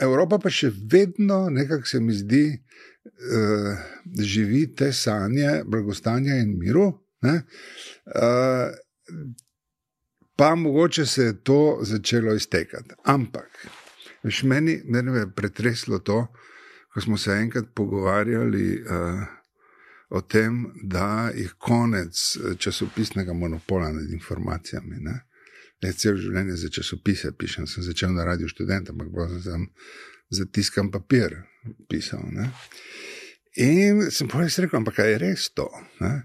[0.00, 2.44] Evropa pa še vedno, nekako se mi zdi,
[3.04, 3.78] uh,
[4.20, 6.86] živi te sanje blagostanja in miru.
[7.24, 7.40] Uh,
[10.36, 12.94] pa mogoče se je to začelo iztekati.
[13.04, 13.66] Ampak,
[14.22, 16.26] veš, meni, meni je pretreslo to,
[16.94, 18.82] ko smo se enkrat pogovarjali.
[18.82, 19.24] Uh,
[20.14, 24.96] o tem, da je konec eh, časopisnega monopola nad informacijami.
[25.00, 25.20] Ne?
[25.82, 29.66] Ne, cel življenje za časopise pišem, sem začel na radiju študenta, ampak sem
[30.30, 31.34] za tiskam papir
[31.88, 32.24] pisal.
[32.32, 32.50] Ne?
[33.54, 35.68] In sem pa res rekel, ampak je res to?
[36.02, 36.24] Ne?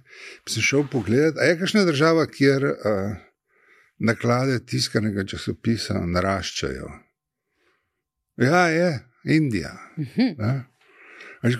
[0.49, 3.19] Sem šel pogledat, a je kakšna država, kjer uh,
[4.01, 6.89] naklade tiskanega časopisa naraščajo.
[8.41, 8.89] Ja, je
[9.35, 9.75] Indija.
[9.97, 10.05] Uh.
[10.15, 10.63] -huh.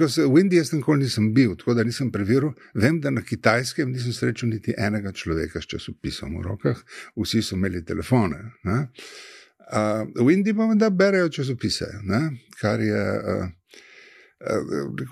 [0.09, 2.51] Se, v Indiji jaz nikoli nisem bil, tako da nisem preveril.
[2.73, 6.82] Vem, da na kitajskem nisem srečal niti enega človeka s časopisom v rokah,
[7.15, 8.39] vsi so imeli telefone.
[8.65, 12.32] Uh, v Indiji pa da berejo časopise, ne?
[12.61, 13.05] kar je.
[13.19, 13.59] Uh,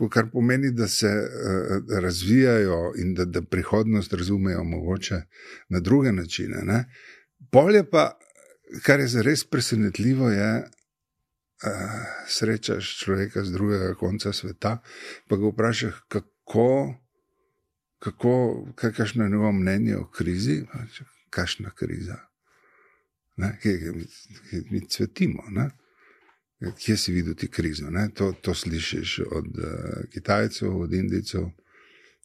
[0.09, 5.21] Kar pomeni, da se uh, razvijajo in da, da prihodnost razumejo mogoče
[5.69, 6.61] na druge načine.
[6.63, 6.85] Ne?
[7.51, 8.19] Polje pa,
[8.83, 11.71] kar je zares presenetljivo, je, uh,
[12.27, 14.77] srečaš človeka z drugega konca sveta,
[15.27, 16.95] pa ga vprašaš, kako,
[17.99, 20.63] kako kakšno je njegovo mnenje o krizi,
[21.29, 22.15] kakšna kriza.
[23.37, 23.93] Ne, kje, kje,
[24.49, 25.69] kje mi cvetimo, ne?
[26.77, 27.87] Kje si videl ti krizo.
[28.13, 31.49] To, to slišiš od uh, Kitajcev, od Indijcev,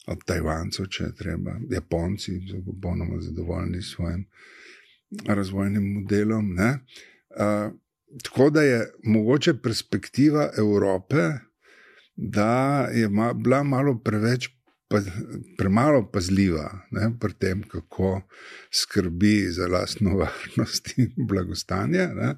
[0.06, 4.26] od Tajvancev, če je treba, Japonci, so popolnoma zadovoljni s svojim
[5.26, 6.56] razvojnim modelom.
[6.58, 7.72] Uh,
[8.22, 11.30] tako da je mogoče perspektiva Evrope,
[12.16, 14.50] da je ma, bila malo preveč.
[14.92, 15.00] Pa,
[15.58, 18.20] premalo pazljiva ne, pri tem, kako
[18.82, 22.06] skrbi za lastno varnost in blagostanje.
[22.14, 22.34] Ne.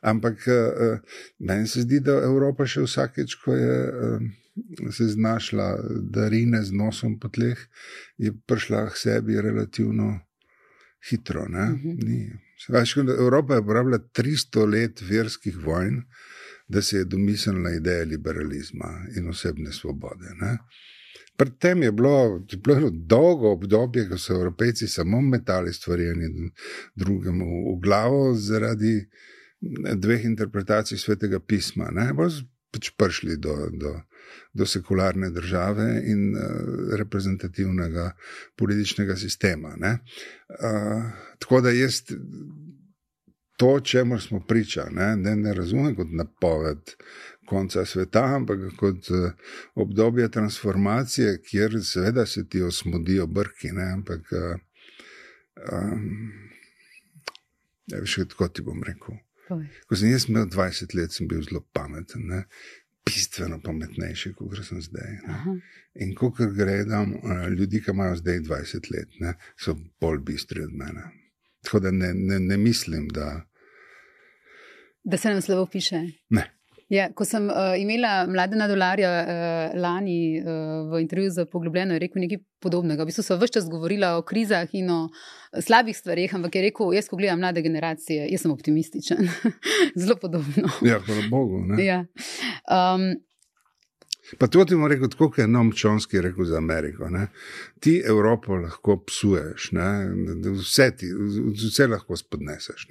[0.00, 0.98] Ampak eh,
[1.38, 4.28] meni se zdi, da Evropa še vsakeč, ko je eh,
[4.92, 7.58] se znašla, da rine z nosom po tleh,
[8.18, 10.14] je prišla k sebi relativno
[11.10, 11.44] hitro.
[11.48, 11.98] Mhm.
[12.68, 16.02] Veš, Evropa je uporabljala 300 let verskih vojn,
[16.68, 20.32] da se je domislila ideja liberalizma in osebne svobode.
[20.40, 20.58] Ne?
[21.36, 26.50] Predtem je bilo, je bilo dolgo obdobje, ko so Evropejci samo metali stvari in
[26.94, 28.98] drugemu v glavo zaradi
[29.94, 31.90] dveh interpretacij svetega pisma.
[31.92, 32.12] Ne?
[32.16, 32.42] Bolj
[32.72, 33.92] pač prišli do, do,
[34.52, 36.42] do sekularne države in uh,
[36.98, 38.10] reprezentativnega
[38.56, 39.76] političnega sistema.
[39.78, 41.06] Uh,
[41.40, 42.02] tako da jaz
[43.56, 46.92] to, čemu smo priča, ne, ne, ne razumem kot napoved
[47.46, 49.30] konca sveta, ampak kot uh,
[49.74, 53.72] obdobje transformacije, kjer seveda se ti osmodijo brki.
[53.72, 54.32] Ne, ampak,
[55.72, 56.08] um,
[57.92, 59.22] ja, še tako ti bom rekel.
[59.86, 62.46] Ko sem jaz imel 20 let, sem bil zelo pameten, ne?
[63.06, 65.20] bistveno pametnejši, kot sem zdaj.
[66.02, 67.12] In ko gledam
[67.54, 69.36] ljudi, ki imajo zdaj 20 let, ne?
[69.54, 71.06] so bolj bistri od mene.
[71.62, 73.46] Tako da ne, ne, ne mislim, da.
[75.04, 76.02] Da se nam slovo piše.
[76.30, 76.55] Ne.
[76.88, 80.46] Ja, ko sem uh, imela mladena dolarja uh, lani uh,
[80.92, 83.02] v intervjuju za poglobljeno, je rekel nekaj podobnega.
[83.02, 85.00] V bistvu so vse čas govorila o krizah in o
[85.66, 89.26] slabih stvarih, ampak je rekel: Jaz, ko gledam mlade generacije, jaz sem optimističen.
[90.00, 90.70] Zelo podobno.
[90.86, 91.64] Ja, hvala Bogu.
[91.82, 92.04] Ja.
[92.70, 93.16] Um,
[94.38, 97.10] Pa to ti moram reči, kot je Noam Čonski rekel za Ameriko.
[97.10, 97.28] Ne?
[97.80, 99.70] Ti Evropo lahko psuješ,
[100.58, 101.10] vse, ti,
[101.54, 102.88] vse lahko spodneseš.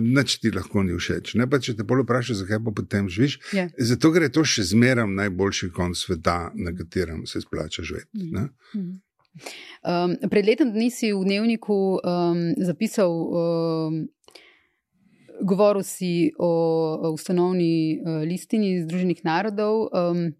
[0.00, 1.34] Nič ti lahko ni všeč.
[1.38, 1.46] Ne?
[1.50, 3.70] Pa če te bolj vprašaš, zakaj pa potem živiš, yeah.
[3.70, 3.86] Ja.
[3.92, 8.08] zato je to še zmeraj najboljši konc sveta, na katerem se splača živeti.
[8.14, 8.88] Mm -hmm.
[9.84, 13.10] um, pred letom dni si v dnevniku um, zapisal.
[13.10, 14.08] Um,
[15.42, 19.90] Govoril si o ustanovni uh, listini Združenih narodov.
[19.90, 20.32] Um,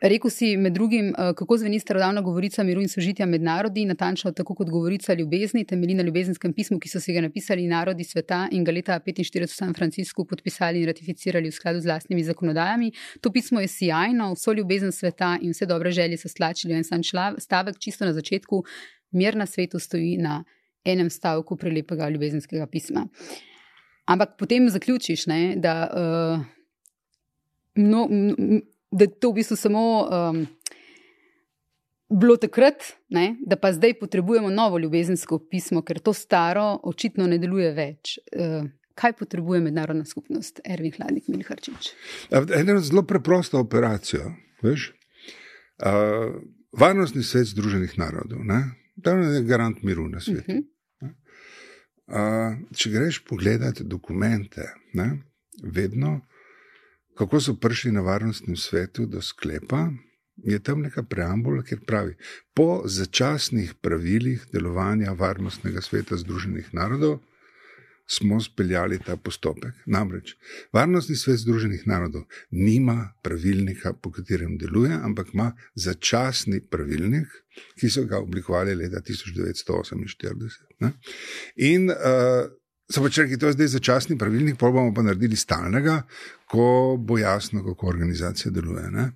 [0.00, 4.32] Rekl si med drugim, eh, kako zveni starodavna govorica miru in sožitja med narodi, natančno
[4.32, 8.48] tako kot govorica ljubezni, temelji na ljubezenskem pismu, ki so si ga napisali narodi sveta
[8.52, 12.92] in ga leta 45 v San Franciscu podpisali in ratificirali v skladu z vlastnimi zakonodajami.
[13.20, 16.84] To pismo je sjajno, vso ljubezen sveta in vse dobre želje so stlačili v en
[16.84, 17.02] sam
[17.38, 18.64] stavek, čisto na začetku.
[19.12, 20.44] Mir na svetu stoji na
[20.84, 23.08] enem stavku prelepega ljubezenskega pisma.
[24.06, 25.90] Ampak potem zaključiš, ne, da.
[25.90, 26.46] Uh,
[27.78, 28.08] No,
[28.90, 30.46] da je to v bistvu samo um,
[32.08, 37.38] bilo takrat, ne, da pa zdaj potrebujemo novo ljubezensko pismo, ker to staro očitno ne
[37.38, 38.18] deluje več.
[38.32, 38.68] Uh,
[38.98, 41.92] kaj potrebuje mednarodna skupnost, Ervin Hladnik, Milharčič?
[42.30, 44.32] Eno zelo preprosto operacijo.
[44.62, 44.90] Veš?
[45.78, 46.40] Uh,
[46.72, 48.42] varnostni svet Združenih narodov,
[48.96, 50.52] da je garant miru na svetu.
[50.52, 50.64] Uh -huh.
[52.08, 55.18] Uh, če greš pogledati dokumente, ne,
[55.62, 56.20] vedno
[57.18, 59.88] kako so prišli na varnostnem svetu do sklepa,
[60.36, 62.14] je tam neka preambula, kjer pravi:
[62.54, 67.18] Po začasnih pravilih delovanja varnostnega sveta Združenih narodov
[68.06, 69.74] smo speljali ta postopek.
[69.86, 70.36] Namreč
[70.72, 77.26] Varnostni svet Združenih narodov nima pravilnika, po katerem deluje, ampak ima začasni pravilnik,
[77.80, 80.48] ki so ga oblikovali leta 1948.
[80.80, 80.92] Ne?
[81.56, 81.96] In uh,
[82.88, 85.98] So pač rekli, to je zdaj začasni pravilnik, pa bomo pa naredili stalnega,
[86.48, 88.86] ko bo jasno, kako organizacija deluje.
[88.90, 89.10] Ne?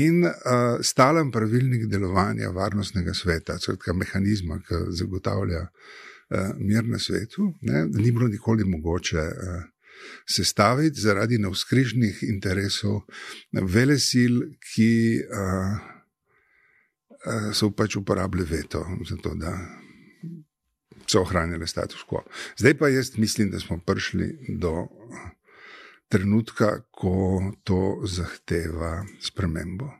[0.00, 7.50] In uh, stalen pravilnik delovanja varnostnega sveta, skratka mehanizma, ki zagotavlja uh, mir na svetu,
[7.68, 7.84] ne?
[7.92, 9.28] ni bilo nikoli mogoče.
[9.28, 9.60] Uh,
[10.26, 13.04] Sestaviti zaradi navskrižnih interesov
[13.52, 14.40] vele sil,
[14.72, 14.88] ki
[15.20, 15.76] uh,
[17.28, 19.52] uh, so pač uporabljali veto, zato da
[21.06, 22.22] so ohranjali status quo.
[22.58, 24.86] Zdaj pa jaz mislim, da smo prišli do
[26.08, 29.90] trenutka, ko to zahteva spremembo.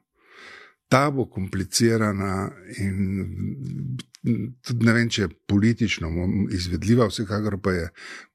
[0.89, 3.97] Ta bo komplicirana in
[4.61, 6.11] tudi ne vem, če je politično
[6.53, 7.89] izvedljiva, vsekakor pa je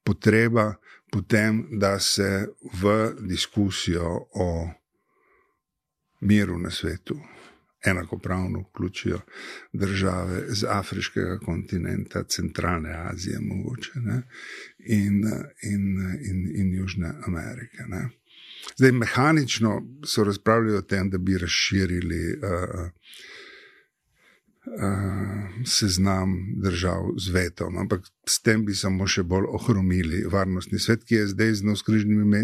[0.04, 0.72] potreba
[1.12, 2.48] potem, da se
[2.82, 4.48] v diskusijo o
[6.20, 7.16] miru na svetu
[7.86, 9.20] enakopravno vključijo
[9.72, 14.22] države z afriškega kontinenta, centralne Azije, mogoče, ne,
[14.78, 15.24] in,
[15.62, 15.84] in,
[16.30, 17.84] in, in Južne Amerike.
[17.88, 18.08] Ne.
[18.76, 22.90] Zdaj, mehanično so razpravljali o tem, da bi razširili uh,
[25.66, 31.14] seznam držav z vetom, ampak s tem bi samo še bolj ohromili varnostni svet, ki
[31.14, 32.42] je zdaj z navskrižnimi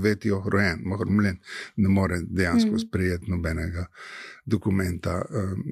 [0.00, 1.38] veti ohrojen, ohromljen,
[1.76, 2.82] ne more dejansko mm.
[2.82, 3.86] sprejeti nobenega
[4.44, 5.64] dokumenta um,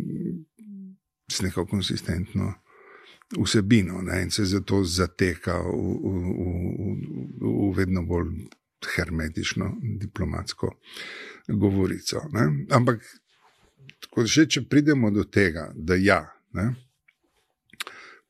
[1.31, 2.55] s neko konsistentno.
[3.29, 8.31] Vsebino ne, in se zato zateka v, v, v, v vedno bolj
[8.95, 10.71] hermetično diplomatsko
[11.49, 12.23] govorico.
[12.33, 12.47] Ne.
[12.71, 13.05] Ampak
[14.05, 16.23] Tako da, še, če pridemo do tega, da ja,
[16.55, 16.71] ne,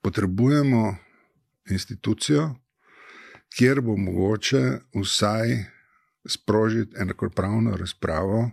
[0.02, 0.84] potrebujemo
[1.70, 2.48] institucijo,
[3.56, 4.62] kjer bo mogoče
[4.96, 5.56] vsaj
[6.28, 8.50] sprožiti enakopravno razpravo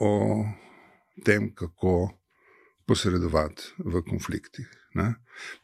[0.00, 0.12] o
[1.24, 2.10] tem, kako
[2.86, 4.68] posredovati v konfliktih.
[4.94, 5.14] Ne?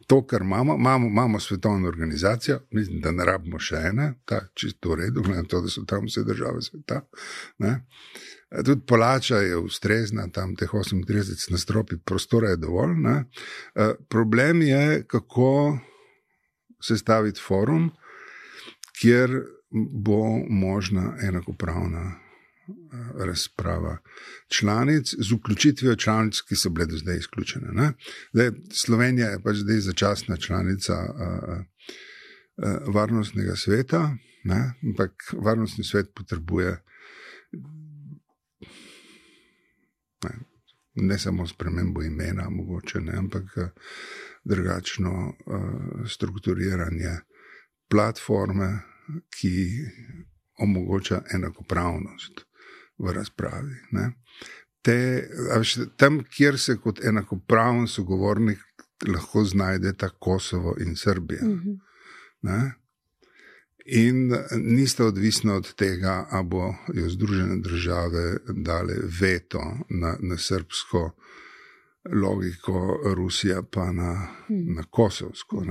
[0.07, 4.95] To, kar imamo, imamo, imamo svetovno organizacijo, mislim, da ne rabimo še ene, ta čisto
[4.95, 7.03] v redu, glede na to, da so tam vse države sveta.
[7.59, 7.74] Ne?
[8.64, 12.94] Tudi polača je ustrezna, tam teh 38 na stropi, prostora je dovolj.
[12.96, 13.24] Ne?
[14.09, 15.78] Problem je, kako
[16.82, 17.90] sestaviti forum,
[19.01, 19.42] kjer
[19.92, 22.28] bo možna enakopravna
[23.14, 23.99] razprava
[24.49, 27.92] članic, z vključitvijo članic, ki so bile do zdaj izključene.
[28.32, 34.74] Zdaj, Slovenija je pač zdaj začasna članica uh, uh, varnostnega sveta, ne?
[34.82, 36.82] ampak varnostni svet potrebuje
[40.24, 40.38] ne,
[40.94, 43.44] ne samo spremembo imena, mogoče, ne, ampak
[44.44, 47.18] drugačno uh, strukturiranje
[47.90, 48.78] platforme,
[49.30, 49.52] ki
[50.58, 52.44] omogoča enakopravnost
[52.98, 53.76] v razpravi.
[54.82, 55.28] Te,
[55.96, 58.58] tam, kjer se kot enakopraven sogovornik
[59.06, 61.40] lahko znajde ta Kosovo in Srbija.
[61.42, 61.68] Uh mhm.
[62.42, 62.72] -huh.
[63.91, 71.11] In niste odvisni od tega, ali bo Združene države dale veto na, na srpsko
[72.12, 74.74] logiko, Rusija pa na, hmm.
[74.74, 75.64] na kosovsko.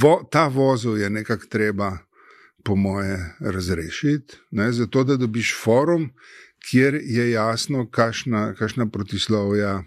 [0.00, 1.98] Vo, ta vozov je nekako treba
[2.64, 6.10] po moje, razrešiti, ne, zato da dobiš forum,
[6.70, 9.84] kjer je jasno, kakšna protislovja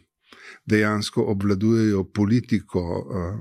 [0.66, 3.40] dejansko obvladujejo politiko uh,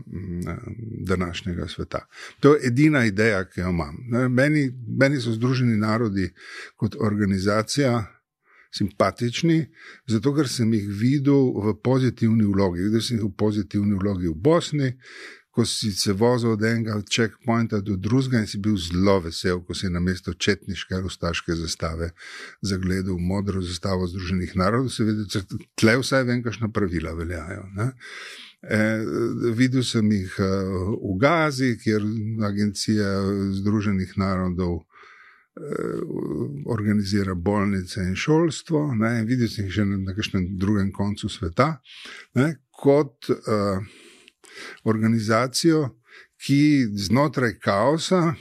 [1.07, 2.07] današnjega sveta.
[2.41, 3.97] To je edina ideja, ki jo imam.
[4.31, 6.31] Meni, meni so Združeni narodi
[6.77, 8.17] kot organizacija.
[8.71, 9.65] Simpatični,
[10.07, 12.85] zato ker sem jih videl v pozitivni vlogi.
[12.85, 14.93] Videl sem jih v pozitivni vlogi v Bosni,
[15.51, 19.75] ko si se vozil od enega checkpointa do drugega in si bil zelo vesel, ko
[19.75, 22.11] si na mesto četniške ali ustaške zastave
[22.63, 25.43] zagledal modro zastavo Združenih narodov, se vidi, da
[25.75, 27.65] tle vsaj vem, kakšna pravila veljajo.
[28.63, 28.79] E,
[29.57, 30.51] videl sem jih e,
[31.01, 32.05] v Gazi, kjer
[32.47, 33.09] agencija
[33.59, 34.85] Združenih narodov e,
[36.71, 41.29] organizira bolnice in šolstvo, ne, in videl sem jih že na, na kakšnem drugem koncu
[41.29, 41.73] sveta,
[42.39, 43.83] ne, kot uh,
[44.85, 45.89] organizacijo,
[46.41, 48.35] ki znotraj kaosa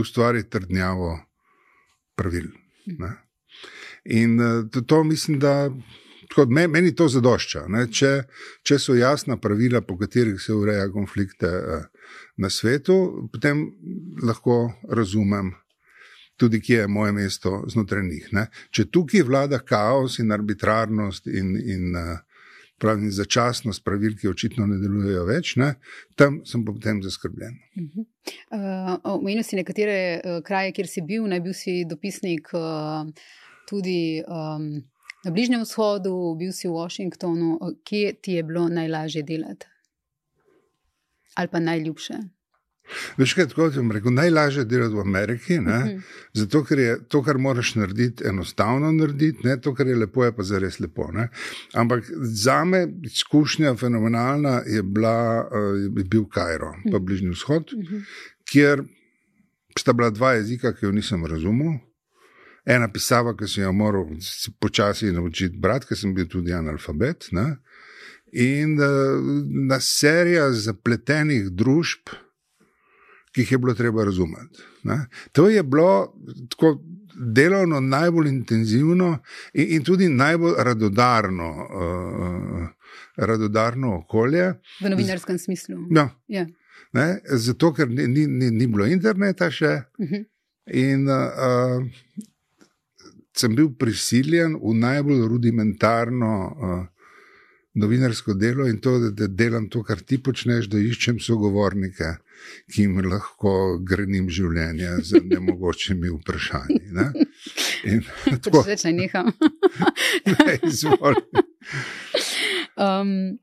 [0.00, 1.18] ustvari trdnjavo
[2.14, 2.48] pravil.
[2.86, 3.12] Ne?
[4.04, 5.70] In eh, to, to mislim, da
[6.28, 7.64] tako, meni to zadošča.
[7.90, 8.12] Če,
[8.62, 11.84] če so jasna pravila, po katerih se ureja konflikte eh,
[12.36, 13.68] na svetu, potem
[14.22, 15.54] lahko razumem.
[16.36, 18.24] Tudi, kje je moje mesto znotraj njih.
[18.34, 18.48] Ne?
[18.74, 22.16] Če tukaj vlada kaos in arbitrarnost in, in uh,
[22.84, 25.74] pravi, začasnost pravil, ki očitno ne delujejo več, ne,
[26.20, 27.56] tam sem potem zaskrbljen.
[28.52, 33.08] Omenil uh, uh, si nekatere uh, kraje, kjer si bil, naj bil si dopisnik uh,
[33.70, 34.68] tudi um,
[35.24, 37.56] na Bližnjem vzhodu, bil si v Washingtonu.
[37.88, 39.70] Kje ti je bilo najlažje delati?
[41.40, 42.20] Ali pa najljubše?
[43.16, 45.78] Veš kaj, tako sem rekel, najlažje je delati v Ameriki, ne?
[45.78, 46.00] Mhm.
[46.34, 49.56] zato ker je to, kar moraš narediti, enostavno narediti, ne?
[49.60, 51.08] to, kar je lepo, je pa zares lepo.
[51.12, 51.28] Ne?
[51.72, 57.04] Ampak za me izkušnja fenomenalna je, bila, eh, je bil Kajro, pa mhm.
[57.04, 58.04] Bližnji vzhod, mhm.
[58.50, 58.84] kjer
[59.78, 61.78] sta bila dva jezika, ki jo nisem razumel.
[62.64, 64.06] Ena pisava, ki sem jo moral
[64.60, 67.28] počasi naučiti brati, ker sem bil tudi analfabet.
[67.32, 67.56] Ne?
[68.32, 69.20] In uh,
[69.68, 72.14] na serija zapletenih družb,
[73.34, 74.62] ki jih je bilo treba razumeti.
[74.82, 75.06] Ne?
[75.32, 76.14] To je bilo
[76.50, 76.78] tako
[77.14, 79.18] delovno najbolj intenzivno
[79.52, 82.68] in, in tudi najbolj radodarno, uh,
[83.16, 84.52] radodarno okolje.
[84.80, 85.76] V novinarskem smislu.
[85.90, 86.08] Ja.
[86.28, 86.46] Ja.
[87.24, 89.82] Zato, ker ni, ni, ni, ni bilo interneta še.
[89.98, 90.14] Uh mhm.
[90.14, 90.24] -huh.
[90.66, 91.84] In uh,
[93.36, 96.86] sem bil prisiljen v najbolj rudimentarno uh,
[97.74, 102.14] novinarsko delo in to, da, da delam to, kar ti počneš, da iščem sogovornike
[102.72, 106.80] ki jim lahko grenim življenje z nemogočimi vprašanji.
[106.96, 107.06] Ne?
[108.44, 109.32] Tako se reče, neham.
[112.86, 113.38] um,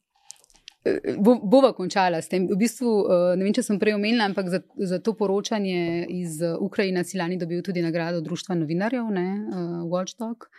[1.22, 2.48] Bova končala s tem.
[2.50, 4.60] V bistvu, uh, ne vem, če sem prej omenila, ampak za,
[4.90, 10.50] za to poročanje iz Ukrajine si lani dobil tudi nagrado Društva novinarjev, ne, uh, Watchdog.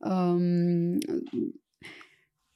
[0.00, 0.96] Um,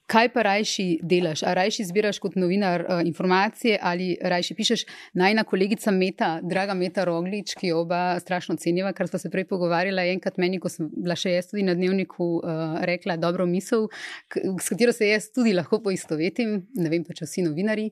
[0.07, 1.43] kaj pa rajši delaš?
[1.43, 4.85] A rajši zbiraš kot novinar uh, informacije ali rajši pišeš
[5.15, 9.47] najna kolegica Meta, draga Meta Roglič, ki jo oba strašno cenjeva, kar smo se prej
[9.51, 13.89] pogovarjala enkrat meni, ko sem bila še jaz tudi na dnevniku, uh, rekla dobro misel,
[14.33, 17.91] s katero se jaz tudi lahko poistovetim, ne vem pa, če vsi novinari.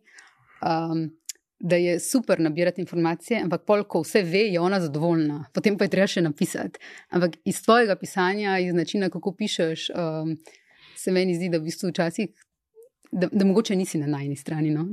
[0.60, 1.08] Um,
[1.60, 5.84] da je super nabirati informacije, ampak pol, ko vse ve, je ona zadovoljna, potem pa
[5.84, 6.80] je treba še napisati.
[7.12, 10.32] Ampak iz tvojega pisanja, iz načina, kako pišeš, um,
[11.00, 12.28] se meni zdi, da v bistvu včasih,
[13.12, 14.70] da, da mogoče nisi na najni strani.
[14.74, 14.88] No?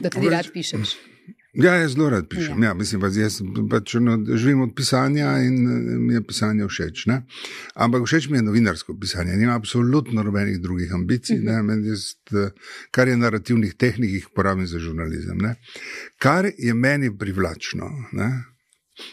[0.00, 0.96] Da tudi rad pišeš.
[1.56, 2.62] Ja, jaz zelo rad pišem.
[2.62, 2.68] Ja.
[2.68, 3.38] Ja, mislim, pa jaz
[3.70, 5.56] pač, no, živim od pisanja in
[6.04, 7.06] mi je pisanje všeč.
[7.08, 7.22] Ne?
[7.74, 9.36] Ampak všeč mi je novinarsko pisanje.
[9.40, 11.40] Nima absolutno nobenih drugih ambicij,
[11.86, 12.10] jaz,
[12.92, 15.40] kar je narativnih tehnik, jih porabim za žurnalizem.
[15.40, 15.54] Ne?
[16.20, 17.88] Kar je meni privlačno.
[18.12, 18.30] Ne?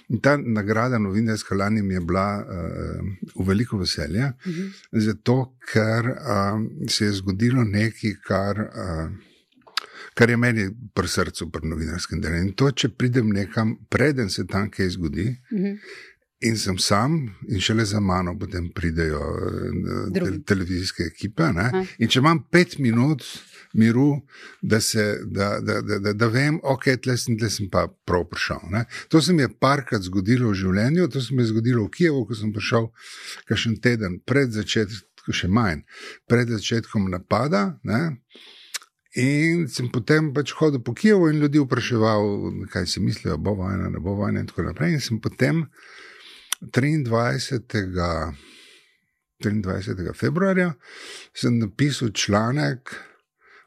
[0.09, 3.03] In ta nagrada novinarska lani mi je bila uh,
[3.35, 4.71] v veliko veselje, uh -huh.
[4.91, 8.59] zato ker uh, se je zgodilo nekaj, kar.
[8.59, 9.11] Uh,
[10.13, 12.35] kar je meni pri srcu, pri novinarskem delu.
[12.35, 15.37] In to, če pridem nekam, preden se tam kaj zgodi.
[15.51, 15.65] Uh mhm.
[15.65, 15.77] -huh.
[16.43, 17.17] In sem sam,
[17.47, 21.49] in šele za mano potem pridejo eh, te, televizijske ekipe.
[21.99, 23.23] In če imam pet minut
[23.73, 24.21] miru,
[24.61, 28.27] da, se, da, da, da, da, da vem, ok, tle sem, tle sem pa prav
[28.29, 28.61] prišel.
[28.71, 28.85] Ne?
[29.09, 32.25] To se mi je parkrat zgodilo v življenju, to se mi je zgodilo v Kijevu,
[32.29, 32.89] ko sem prišel
[33.49, 35.81] kašen teden pred začetkom, še manj,
[36.29, 37.65] pred začetkom napada.
[37.87, 38.19] Ne?
[39.17, 42.29] In sem potem pač hodil po Kijevu in ljudi vprašal,
[42.73, 44.41] kaj si mislijo, bo vojna, ne bo vojna.
[44.41, 44.97] In tako naprej.
[44.97, 45.65] In sem potem
[46.71, 48.33] 23.
[49.39, 50.13] 23.
[50.15, 50.73] februarja
[51.43, 52.95] napisal članek,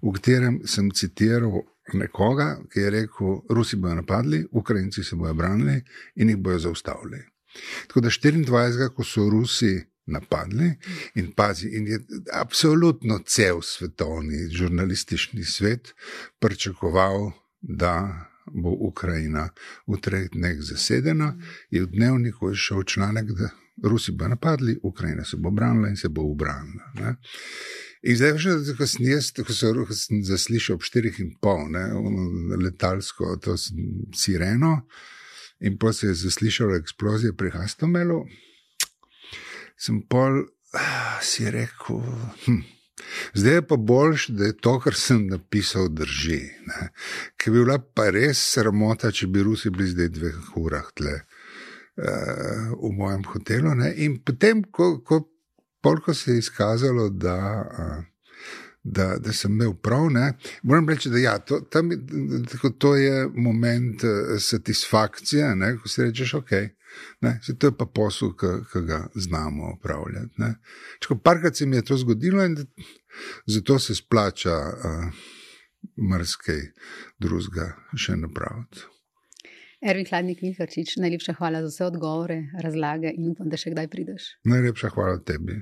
[0.02, 1.62] v katerem sem citiral
[1.92, 5.82] nekoga, ki je rekel: Rusi bodo napadli, Ukrajinci se bodo branili
[6.14, 7.20] in jih bodo zaustavili.
[7.86, 8.94] Tako da 24.
[8.94, 10.70] ko so Rusi napadli.
[11.14, 12.00] In pazi, in je
[12.32, 15.94] absolutno cel svetovni žurnalistični svet
[16.38, 19.48] pričakoval, da bo Ukrajina
[19.86, 21.34] v treh dneh zasedena.
[21.70, 23.50] Je v dnevniku šel članek, da
[23.82, 26.92] Rusi bo napadli, Ukrajina se bo branila in se bo obranila.
[26.94, 27.16] Ne?
[28.02, 31.84] In zdaj, še, ko sem jaz, ko sem zaslišal ob štirih in pol, ne,
[32.62, 33.56] letalsko, to
[34.14, 34.86] sireno,
[35.60, 38.22] in pa se je zaslišala eksplozija pri Hastomelu
[39.76, 42.00] sem pol ah, si rekel.
[42.46, 42.75] Hm.
[43.34, 46.40] Zdaj je pa boljš, da je to, kar sem napisal, drži.
[47.36, 52.72] Ker bi bila pa res sramota, če bi Rusi bili zdaj dveh urah tle uh,
[52.80, 53.74] v mojem hotelu.
[53.76, 53.92] Ne?
[54.06, 55.26] In potem, ko, ko,
[55.82, 57.38] ko se je izkazalo, da.
[57.78, 58.04] Uh,
[58.86, 60.04] Da, da sem imel prav.
[60.14, 60.28] Ne?
[60.62, 61.88] Moram reči, da ja, to, tam,
[62.78, 65.72] to je moment uh, satisfakcije, ne?
[65.82, 66.52] ko si rečeš, ok,
[67.20, 70.52] Ne, to je pa posel, ki ga znamo upravljati.
[71.22, 72.56] Parkrat se mi je to zgodilo, in
[73.46, 75.24] zato se splača uh,
[76.12, 76.62] mrskej
[77.18, 78.84] drugega še napraviti.
[79.86, 84.28] Ervin Hladnik, Miharčič, najlepša hvala za vse odgovore, razlage in upam, da še kdaj prideš.
[84.48, 85.60] Najlepša hvala tebi.